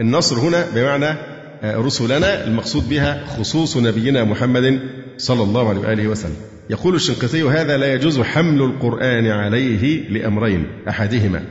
[0.00, 1.16] النصر هنا بمعنى
[1.64, 4.80] رسلنا المقصود بها خصوص نبينا محمد
[5.18, 6.36] صلى الله عليه وآله وسلم.
[6.70, 11.42] يقول الشنقيطي هذا لا يجوز حمل القرآن عليه لأمرين أحدهما.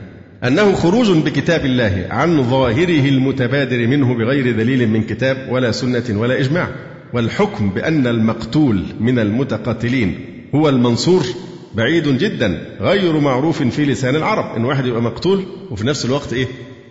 [0.44, 6.40] أنه خروج بكتاب الله عن ظاهره المتبادر منه بغير دليل من كتاب ولا سنة ولا
[6.40, 6.68] إجماع.
[7.14, 10.20] والحكم بأن المقتول من المتقاتلين
[10.54, 11.24] هو المنصور
[11.74, 14.56] بعيد جدا غير معروف في لسان العرب.
[14.56, 16.46] إن واحد يبقى مقتول وفي نفس الوقت إيه؟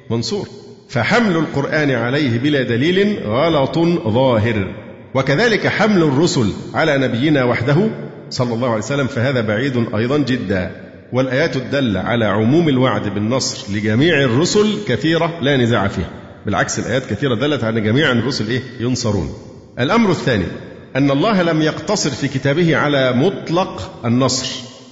[0.10, 0.48] منصور.
[0.92, 4.76] فحمل القرآن عليه بلا دليل غلط ظاهر.
[5.16, 7.90] وكذلك حمل الرسل على نبينا وحده
[8.30, 10.72] صلى الله عليه وسلم فهذا بعيد أيضا جدا.
[11.14, 16.10] والآيات الدالة على عموم الوعد بالنصر لجميع الرسل كثيرة لا نزاع فيها.
[16.46, 19.30] بالعكس الآيات كثيرة دلت على جميع الرسل إيه؟ ينصرون.
[19.80, 20.46] الأمر الثاني
[20.96, 24.48] أن الله لم يقتصر في كتابه على مطلق النصر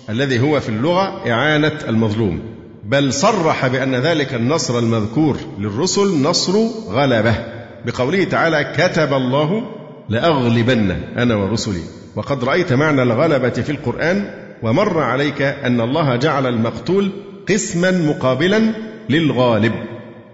[0.10, 2.59] الذي هو في اللغة إعانة المظلوم.
[2.90, 6.54] بل صرح بأن ذلك النصر المذكور للرسل نصر
[6.88, 7.36] غلبة
[7.86, 9.62] بقوله تعالى كتب الله
[10.10, 11.82] لأغلبن أنا ورسلي
[12.16, 14.26] وقد رأيت معنى الغلبة في القرآن
[14.64, 17.12] ومر عليك أن الله جعل المقتول
[17.50, 18.62] قسما مقابلا
[19.10, 19.74] للغالب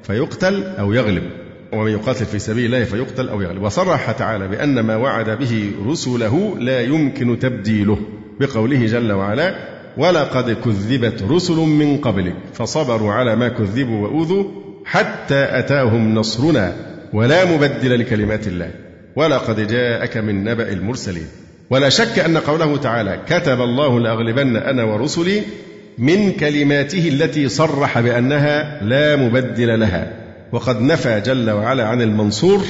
[0.04, 1.24] فيقتل أو يغلب.
[1.74, 3.62] ومن يقاتل في سبيل الله فيقتل أو يغلب.
[3.64, 8.00] وصرح تعالى بأن ما وعد به رسله لا يمكن تبديله
[8.40, 14.44] بقوله جل وعلا ولقد كذبت رسل من قبلك فصبروا على ما كذبوا وأوذوا
[14.86, 16.74] حتى أتاهم نصرنا
[17.14, 18.72] ولا مبدل لكلمات الله.
[19.16, 21.28] ولقد جاءك من نبأ المرسلين.
[21.70, 25.42] ولا شك أن قوله تعالى كتب الله لأغلبن أنا ورسلي
[25.98, 30.14] من كلماته التي صرح بأنها لا مبدل لها.
[30.52, 32.64] وقد نفى جل وعلا عن المنصور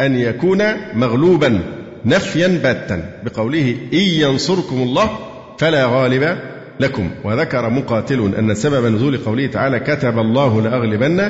[0.00, 0.62] أن يكون
[0.94, 1.60] مغلوبا
[2.04, 5.18] نفيا باتا بقوله إن ينصركم الله
[5.58, 6.38] فلا غالب
[6.80, 7.10] لكم.
[7.24, 11.20] وذكر مقاتل أن سبب نزول قوله تعالى كتب الله لأغلبن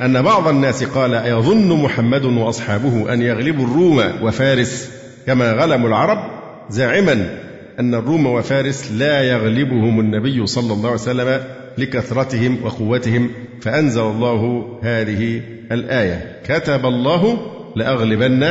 [0.00, 4.90] أن بعض الناس قال يظن محمد وأصحابه أن يغلبوا الروم وفارس.
[5.26, 6.18] كما غلبوا العرب
[6.70, 7.38] زاعما
[7.80, 11.40] أن الروم وفارس لا يغلبهم النبي صلى الله عليه وسلم
[11.78, 13.30] لكثرتهم وقوتهم.
[13.60, 15.42] فأنزل الله هذه
[15.72, 16.40] الآية.
[16.48, 17.38] كتب الله
[17.76, 18.42] لأغلبن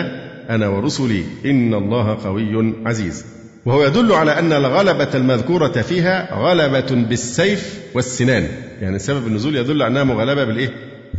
[0.49, 1.23] أنا ورسلي.
[1.45, 3.25] إن الله قوي عزيز.
[3.65, 8.47] وهو يدل على أن الغلبة المذكورة فيها غلبة بالسيف والسنان.
[8.81, 10.69] يعني سبب النزول يدل على أنها مغلبة بالإيه؟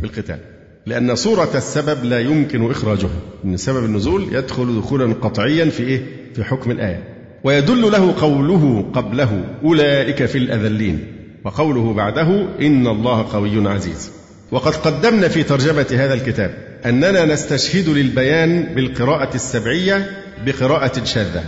[0.01, 0.39] بالقتال.
[0.85, 3.19] لأن صورة السبب لا يمكن إخراجها.
[3.45, 6.01] إن سبب النزول يدخل دخولا قطعيا في إيه؟
[6.35, 7.03] في حكم الآية.
[7.43, 11.03] ويدل له قوله قبله أولئك في الأذلين.
[11.43, 14.11] وقوله بعده إن الله قوي عزيز.
[14.51, 16.53] وقد قدمنا في ترجمة هذا الكتاب
[16.85, 20.09] أننا نستشهد للبيان بالقراءة السبعية
[20.45, 21.43] بقراءة شاذة.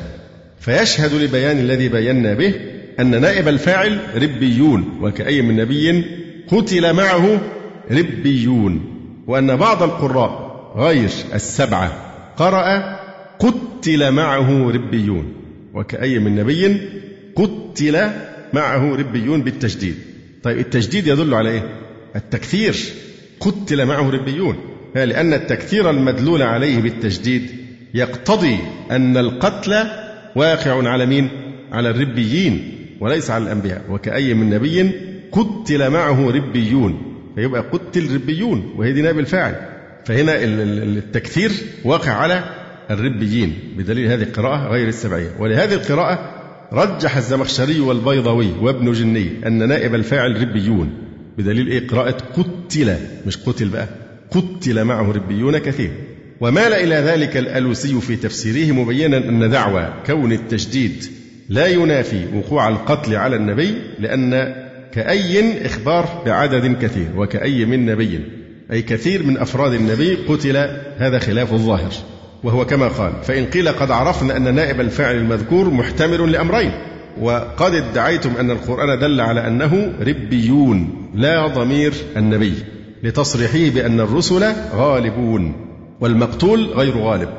[0.67, 2.53] فيشهد لبيان الذي بينا به
[2.99, 6.05] أن نائب الفاعل ربيون وكأي من نبي
[6.47, 7.41] قتل معه
[7.91, 8.81] ربيون
[9.27, 10.31] وأن بعض القراء
[10.75, 11.91] غير السبعة
[12.37, 12.99] قرأ
[13.39, 15.33] قتل معه ربيون
[15.73, 16.77] وكأي من نبي
[17.35, 18.09] قتل
[18.53, 19.95] معه ربيون بالتجديد
[20.43, 21.63] طيب التجديد يدل على إيه؟
[22.15, 22.75] التكثير.
[23.39, 24.55] قتل معه ربيون.
[24.95, 27.49] لأن التكثير المدلول عليه بالتجديد
[27.93, 28.57] يقتضي
[28.91, 30.06] أن القتل
[30.37, 31.29] واقع على مين؟
[31.71, 33.81] على الربيين وليس على الأنبياء.
[33.89, 34.91] وكأي من نبي
[35.31, 37.01] قتل معه ربيون
[37.35, 39.55] فيبقى قتل ربيون وهي دي نائب الفاعل.
[40.05, 41.51] فهنا التكثير
[41.83, 42.43] واقع على
[42.91, 45.29] الربيين بدليل هذه القراءة غير السبعية.
[45.39, 46.33] ولهذه القراءة
[46.73, 50.89] رجح الزمخشري والبيضوي وابن جني أن نائب الفاعل ربيون
[51.37, 53.87] بدليل إيه؟ قراءة قتل مش قتل بقى
[54.31, 55.91] قتل معه ربيون كثير.
[56.41, 61.03] ومال إلى ذلك الألوسي في تفسيره مبينا أن دعوى كون التشديد
[61.49, 64.55] لا ينافي وقوع القتل على النبي لأن
[64.93, 68.19] كأي إخبار بعدد كثير وكأي من نبي
[68.71, 70.57] أي كثير من أفراد النبي قتل
[70.97, 71.93] هذا خلاف الظاهر.
[72.43, 76.71] وهو كما قال فإن قيل قد عرفنا أن نائب الفاعل المذكور محتمل لأمرين
[77.21, 82.53] وقد ادعيتم أن القرآن دل على أنه ربيون لا ضمير النبي
[83.03, 85.66] لتصريحه بأن الرسل غالبون.
[86.01, 87.29] والمقتول غير غالب.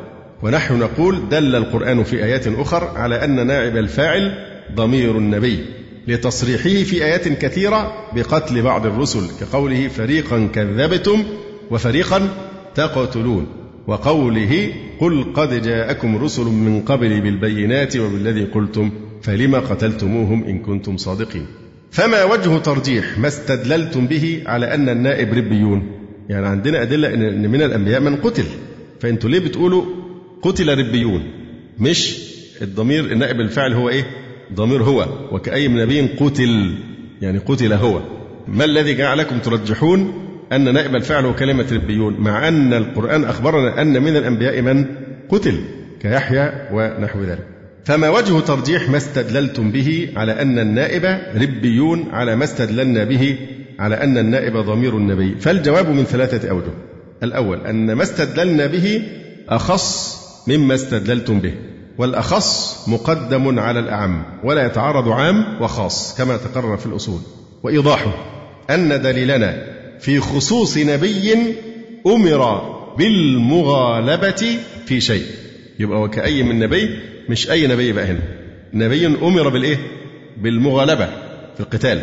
[0.42, 4.34] ونحن نقول دل القرآن في آيات أخر على أن نائب الفاعل
[4.74, 5.64] ضمير النبي
[6.08, 11.24] لتصريحه في آيات كثيرة بقتل بعض الرسل كقوله فريقا كذبتم
[11.70, 12.28] وفريقا
[12.74, 13.46] تقتلون
[13.86, 18.90] وقوله قل قد جاءكم رسل من قبل بالبينات وبالذي قلتم
[19.22, 21.46] فلم قتلتموهم إن كنتم صادقين؟
[21.90, 25.97] فما وجه ترجيح ما استدللتم به على أن النائب ربيون؟
[26.28, 28.44] يعني عندنا أدلة إن من الأنبياء من قتل.
[29.00, 29.84] فأنتوا ليه بتقولوا
[30.42, 31.22] قتل ربيون
[31.78, 32.18] مش
[32.62, 34.04] الضمير النائب الفاعل هو إيه؟
[34.54, 35.06] ضمير هو.
[35.32, 36.74] وكأي من نبي قتل
[37.22, 38.02] يعني قتل هو.
[38.48, 40.12] ما الذي جعلكم ترجحون
[40.52, 44.84] أن نائب الفاعل هو كلمة ربيون؟ مع أن القرآن أخبرنا أن من الأنبياء من
[45.28, 45.60] قتل
[46.02, 47.46] كيحيى ونحو ذلك.
[47.84, 51.04] فما وجه ترجيح ما استدللتم به على أن النائب
[51.42, 53.38] ربيون على ما استدللنا به
[53.78, 55.34] على أن النائب ضمير النبي.
[55.40, 56.72] فالجواب من ثلاثة أوجه.
[57.22, 59.02] الأول أن ما استدللنا به
[59.48, 60.18] أخص
[60.48, 61.54] مما استدللتم به.
[61.98, 67.20] والأخص مقدم على الأعم ولا يتعارض عام وخاص كما تقرر في الأصول.
[67.62, 68.14] وإيضاحه
[68.70, 69.64] أن دليلنا
[70.00, 71.34] في خصوص نبي
[72.06, 72.60] أمر
[72.98, 74.56] بالمغالبة
[74.86, 75.26] في شيء.
[75.78, 76.98] يبقى وكأي من نبي
[77.28, 78.20] مش أي نبي بقى هنا.
[78.74, 79.76] نبي أمر بالإيه؟
[80.36, 81.06] بالمغالبة
[81.54, 82.02] في القتال.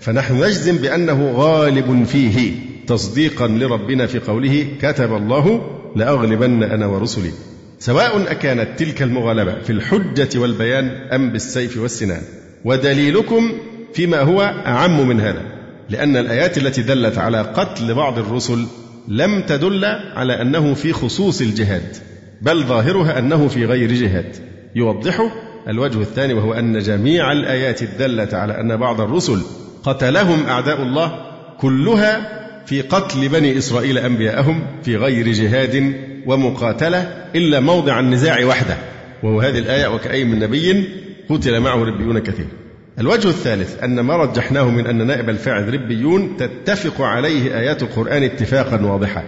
[0.00, 2.52] فنحن نجزم بأنه غالب فيه.
[2.86, 5.60] تصديقا لربنا في قوله كتب الله
[5.96, 7.30] لأغلبن أنا ورسلي.
[7.78, 12.22] سواء أكانت تلك المغالبة في الحجة والبيان أم بالسيف والسنان.
[12.64, 13.52] ودليلكم
[13.94, 15.42] فيما هو أعم من هذا
[15.90, 18.66] لأن الآيات التي دلت على قتل بعض الرسل
[19.08, 19.84] لم تدل
[20.14, 21.96] على أنه في خصوص الجهاد
[22.42, 24.36] بل ظاهرها أنه في غير جهاد.
[24.74, 25.30] يوضحه
[25.68, 29.42] الوجه الثاني وهو أن جميع الآيات الدالة على أن بعض الرسل
[29.86, 31.18] قتلهم أعداء الله
[31.60, 35.94] كلها في قتل بني إسرائيل أنبياءهم في غير جهاد
[36.26, 36.98] ومقاتلة
[37.34, 38.76] إلا موضع النزاع وحده.
[39.22, 40.88] وهو هذه الآية وكأي من نبي
[41.30, 42.46] قتل معه ربيون كثير.
[43.00, 48.86] الوجه الثالث أن ما رجحناه من أن نائب الفاعل ربيون تتفق عليه آيات القرآن اتفاقا
[48.86, 49.22] واضحا.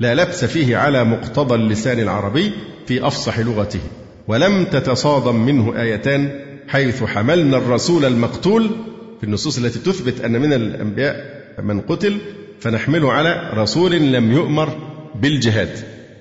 [0.00, 2.52] لا لبس فيه على مقتضى اللسان العربي
[2.86, 3.80] في أفصح لغته.
[4.28, 6.30] ولم تتصادم منه آيتان
[6.68, 8.70] حيث حملنا الرسول المقتول
[9.20, 12.18] في النصوص التي تثبت أن من الأنبياء من قتل
[12.60, 14.78] فنحمله على رسول لم يؤمر
[15.14, 15.68] بالجهاد.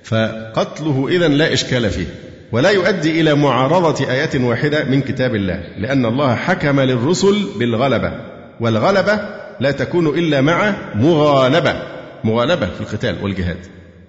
[0.04, 2.06] فقتله إذا لا إشكال فيه
[2.52, 8.12] ولا يؤدي إلى معارضة آيات واحدة من كتاب الله لأن الله حكم للرسل بالغلبة
[8.60, 9.20] والغلبة
[9.60, 11.82] لا تكون إلا مع مغالبة
[12.24, 13.58] مغالبة في القتال والجهاد.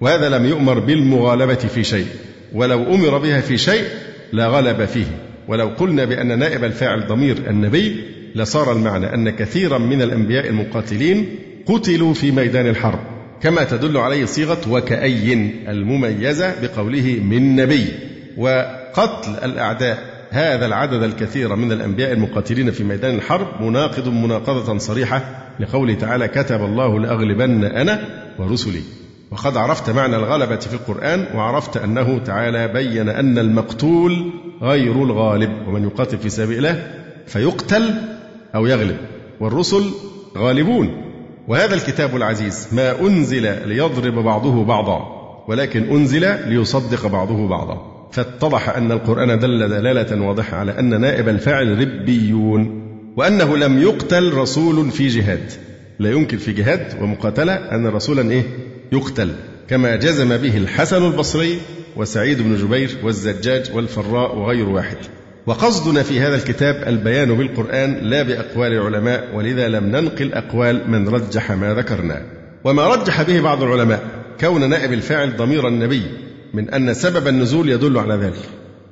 [0.00, 2.06] وهذا لم يؤمر بالمغالبة في شيء
[2.52, 3.84] ولو أمر بها في شيء
[4.32, 5.06] لا غلب فيه.
[5.48, 8.04] ولو قلنا بأن نائب الفاعل ضمير النبي
[8.34, 11.28] لصار المعنى أن كثيرا من الأنبياء المقاتلين
[11.66, 12.98] قتلوا في ميدان الحرب
[13.42, 15.32] كما تدل عليه صيغة وكأي
[15.68, 17.86] المميزة بقوله من نبي.
[18.36, 19.98] وقتل الأعداء
[20.30, 25.22] هذا العدد الكثير من الأنبياء المقاتلين في ميدان الحرب مناقض مناقضة صريحة
[25.60, 28.00] لقوله تعالى كتب الله لأغلبن أنا
[28.38, 28.82] ورسلي
[29.30, 35.84] وقد عرفت معنى الغلبة في القرآن وعرفت أنه تعالى بين أن المقتول غير الغالب ومن
[35.84, 36.86] يقاتل في سبيل الله
[37.26, 37.94] فيقتل
[38.54, 38.96] أو يغلب.
[39.40, 39.90] والرسل
[40.38, 41.02] غالبون.
[41.48, 48.08] وهذا الكتاب العزيز ما أنزل ليضرب بعضه بعضا ولكن أنزل ليصدق بعضه بعضا.
[48.12, 52.82] فاتضح أن القرآن دل دلالة واضحة على أن نائب الفاعل ربيون
[53.16, 55.52] وأنه لم يقتل رسول في جهاد.
[55.98, 58.42] لا يمكن في جهاد ومقاتلة أن رسولا إيه؟
[58.92, 59.32] يقتل.
[59.68, 61.58] كما جزم به الحسن البصري
[61.96, 64.96] وسعيد بن جبير والزجاج والفراء وغير واحد.
[65.50, 71.52] وقصدنا في هذا الكتاب البيان بالقرآن لا بأقوال العلماء ولذا لم ننقل أقوال من رجح
[71.52, 72.22] ما ذكرنا.
[72.64, 74.02] وما رجح به بعض العلماء
[74.40, 76.02] كون نائب الفاعل ضمير النبي
[76.54, 78.48] من أن سبب النزول يدل على ذلك.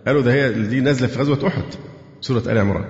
[0.06, 1.62] قالوا ده هي دي نازلة في غزوة أحد
[2.20, 2.84] سورة آل عمران.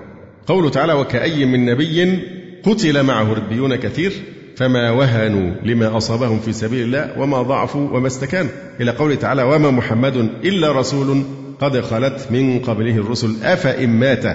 [0.47, 2.19] قوله تعالى وكأي من نبي
[2.63, 4.11] قتل معه ربيون كثير
[4.55, 8.51] فما وهنوا لما أصابهم في سبيل الله وما ضعفوا وما استكانوا.
[8.81, 11.23] إلى قوله تعالى وما محمد إلا رسول
[11.59, 14.25] قد خلت من قبله الرسل أفإن مات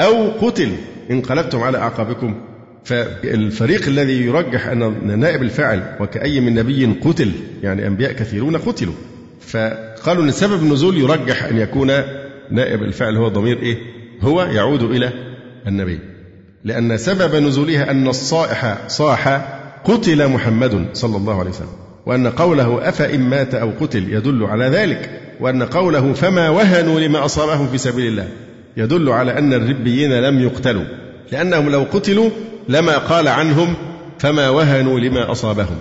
[0.00, 0.68] أو قتل
[1.10, 2.34] انقلبتم على أعقابكم.
[2.84, 7.32] فالفريق الذي يرجح أن نائب الفاعل وكأي من نبي قتل
[7.62, 8.94] يعني أنبياء كثيرون قتلوا.
[9.46, 11.92] فقالوا أن سبب النزول يرجح أن يكون
[12.50, 13.78] نائب الفاعل هو ضمير إيه؟
[14.20, 15.12] هو يعود إلى
[15.66, 15.98] النبي.
[16.64, 19.28] لأن سبب نزولها أن الصائح صاح
[19.84, 21.68] قتل محمد صلى الله عليه وسلم
[22.06, 25.19] وأن قوله أفإن مات أو قتل يدل على ذلك.
[25.40, 28.28] وأن قوله فما وهنوا لما أصابهم في سبيل الله
[28.76, 30.84] يدل على أن الربيين لم يقتلوا
[31.32, 32.30] لأنهم لو قتلوا
[32.68, 33.74] لما قال عنهم
[34.18, 35.76] فما وهنوا لما أصابهم.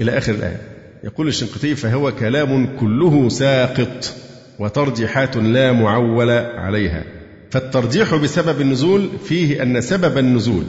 [0.00, 0.60] إلى آخر الآية.
[1.04, 4.14] يقول الشنقيطي فهو كلام كله ساقط
[4.58, 7.04] وترجيحات لا معول عليها.
[7.50, 10.64] فالترجيح بسبب النزول فيه أن سبب النزول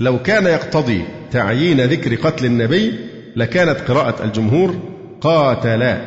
[0.00, 2.94] لو كان يقتضي تعيين ذكر قتل النبي
[3.36, 4.74] لكانت قراءة الجمهور
[5.20, 5.98] قاتل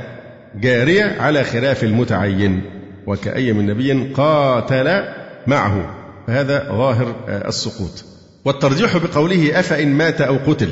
[0.56, 2.62] جارية على خلاف المتعين
[3.08, 5.04] وكأي من نبي قاتل
[5.48, 5.96] معه.
[6.28, 8.06] فهذا ظاهر السقوط.
[8.46, 10.70] والترجيح بقوله أفإن مات أو قتل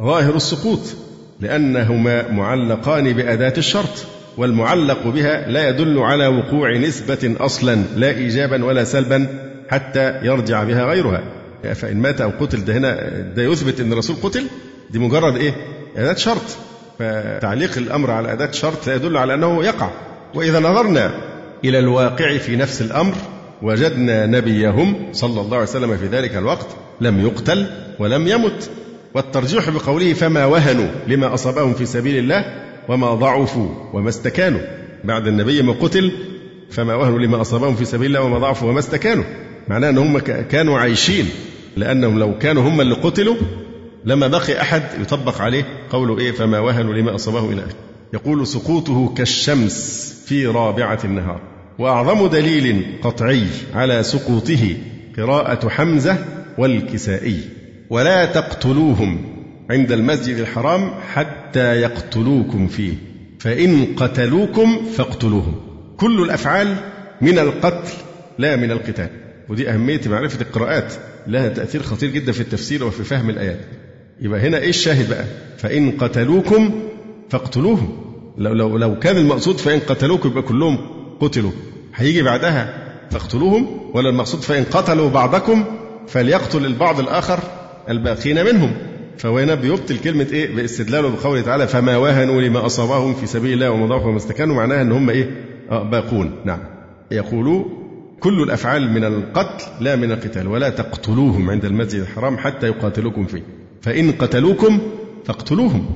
[0.00, 0.80] ظاهر السقوط
[1.40, 4.06] لأنهما معلقان بأداة الشرط
[4.36, 9.26] والمعلق بها لا يدل على وقوع نسبة أصلا لا إيجابا ولا سلبا
[9.68, 11.22] حتى يرجع بها غيرها.
[11.74, 14.46] فإن مات أو قتل ده هنا ده يثبت أن الرسول قتل؟
[14.90, 15.54] دي مجرد إيه؟
[15.96, 16.56] أداة شرط.
[16.98, 19.90] فتعليق الأمر على أداة شرط لا يدل على أنه يقع.
[20.34, 21.10] وإذا نظرنا
[21.64, 23.14] إلى الواقع في نفس الأمر
[23.62, 26.66] وجدنا نبيهم صلى الله عليه وسلم في ذلك الوقت
[27.00, 27.66] لم يقتل
[27.98, 28.70] ولم يمت.
[29.14, 32.44] والترجيح بقوله فما وهنوا لما أصابهم في سبيل الله
[32.88, 34.60] وما ضعفوا وما استكانوا.
[35.04, 36.12] بعد النبي ما قتل
[36.70, 39.24] فما وهنوا لما أصابهم في سبيل الله وما ضعفوا وما استكانوا.
[39.68, 41.28] معناه أن هم كانوا عايشين.
[41.76, 43.36] لأنهم لو كانوا هم اللي قتلوا
[44.04, 49.14] لما بقي أحد يطبق عليه قوله إيه فما وهنوا لما أصابهم إلى آخره يقول سقوطه
[49.14, 51.40] كالشمس في رابعة النهار.
[51.78, 54.76] وأعظم دليل قطعي على سقوطه
[55.16, 56.18] قراءة حمزة
[56.58, 57.40] والكسائي.
[57.90, 59.18] ولا تقتلوهم
[59.70, 62.94] عند المسجد الحرام حتى يقتلوكم فيه.
[63.40, 65.54] فإن قتلوكم فاقتلوهم.
[65.96, 66.76] كل الأفعال
[67.20, 67.92] من القتل
[68.38, 69.08] لا من القتال.
[69.48, 70.94] ودي أهمية معرفة القراءات.
[71.26, 73.60] لها تأثير خطير جدا في التفسير وفي فهم الآيات.
[74.20, 75.24] يبقى هنا إيه الشاهد بقى؟
[75.58, 76.70] فإن قتلوكم
[77.30, 77.88] فاقتلوهم.
[78.38, 80.78] لو, لو, لو كان المقصود فإن قتلوكم يبقى كلهم
[81.20, 81.50] قتلوا.
[81.94, 85.64] هيجي بعدها فاقتلوهم ولا المقصود فإن قتلوا بعضكم
[86.08, 87.38] فليقتل البعض الآخر
[87.88, 88.72] الباقين منهم.
[89.18, 93.70] فهو هنا بيبطل كلمة إيه؟ باستدلاله بقوله تعالى فما وهنوا لما أصابهم في سبيل الله
[93.70, 95.30] وما ضعفوا وما استكانوا معناها أن هم إيه؟
[95.70, 96.58] آه باقون نعم.
[97.10, 97.64] يقول
[98.20, 103.42] كل الأفعال من القتل لا من القتال ولا تقتلوهم عند المسجد الحرام حتى يقاتلوكم فيه.
[103.84, 104.78] فإن قتلوكم
[105.24, 105.86] فاقتلوهم.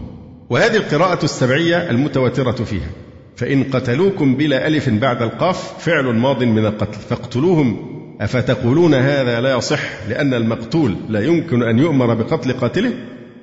[0.51, 2.91] وهذه القراءة السبعية المتواترة فيها.
[3.37, 6.99] فإن قتلوكم بلا ألف بعد القاف فعل ماض من القتل.
[7.01, 7.99] فاقتلوهم.
[8.21, 12.93] أفتقولون هذا لا يصح لأن المقتول لا يمكن أن يؤمر بقتل قاتله؟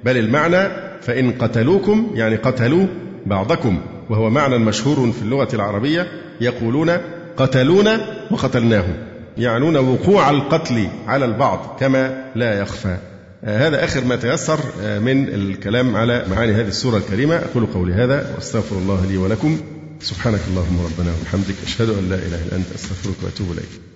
[0.04, 0.70] بل المعنى
[1.02, 2.86] فإن قتلوكم يعني قتلوا
[3.26, 3.78] بعضكم.
[4.10, 6.08] وهو معنى مشهور في اللغة العربية
[6.42, 6.92] يقولون
[7.38, 8.00] قتلونا
[8.32, 8.94] وقتلناهم.
[9.38, 12.98] يعنون وقوع القتل على البعض كما لا يخفى.
[13.46, 14.60] هذا آخر ما تيسر
[15.00, 17.36] من الكلام على معاني هذه السورة الكريمة.
[17.36, 19.60] أقول قولي هذا وأستغفر الله لي ولكم.
[20.02, 23.95] سبحانك اللهم ربنا وبحمدك أشهد أن لا إله إلا أنت أستغفرك وأتوب إليك.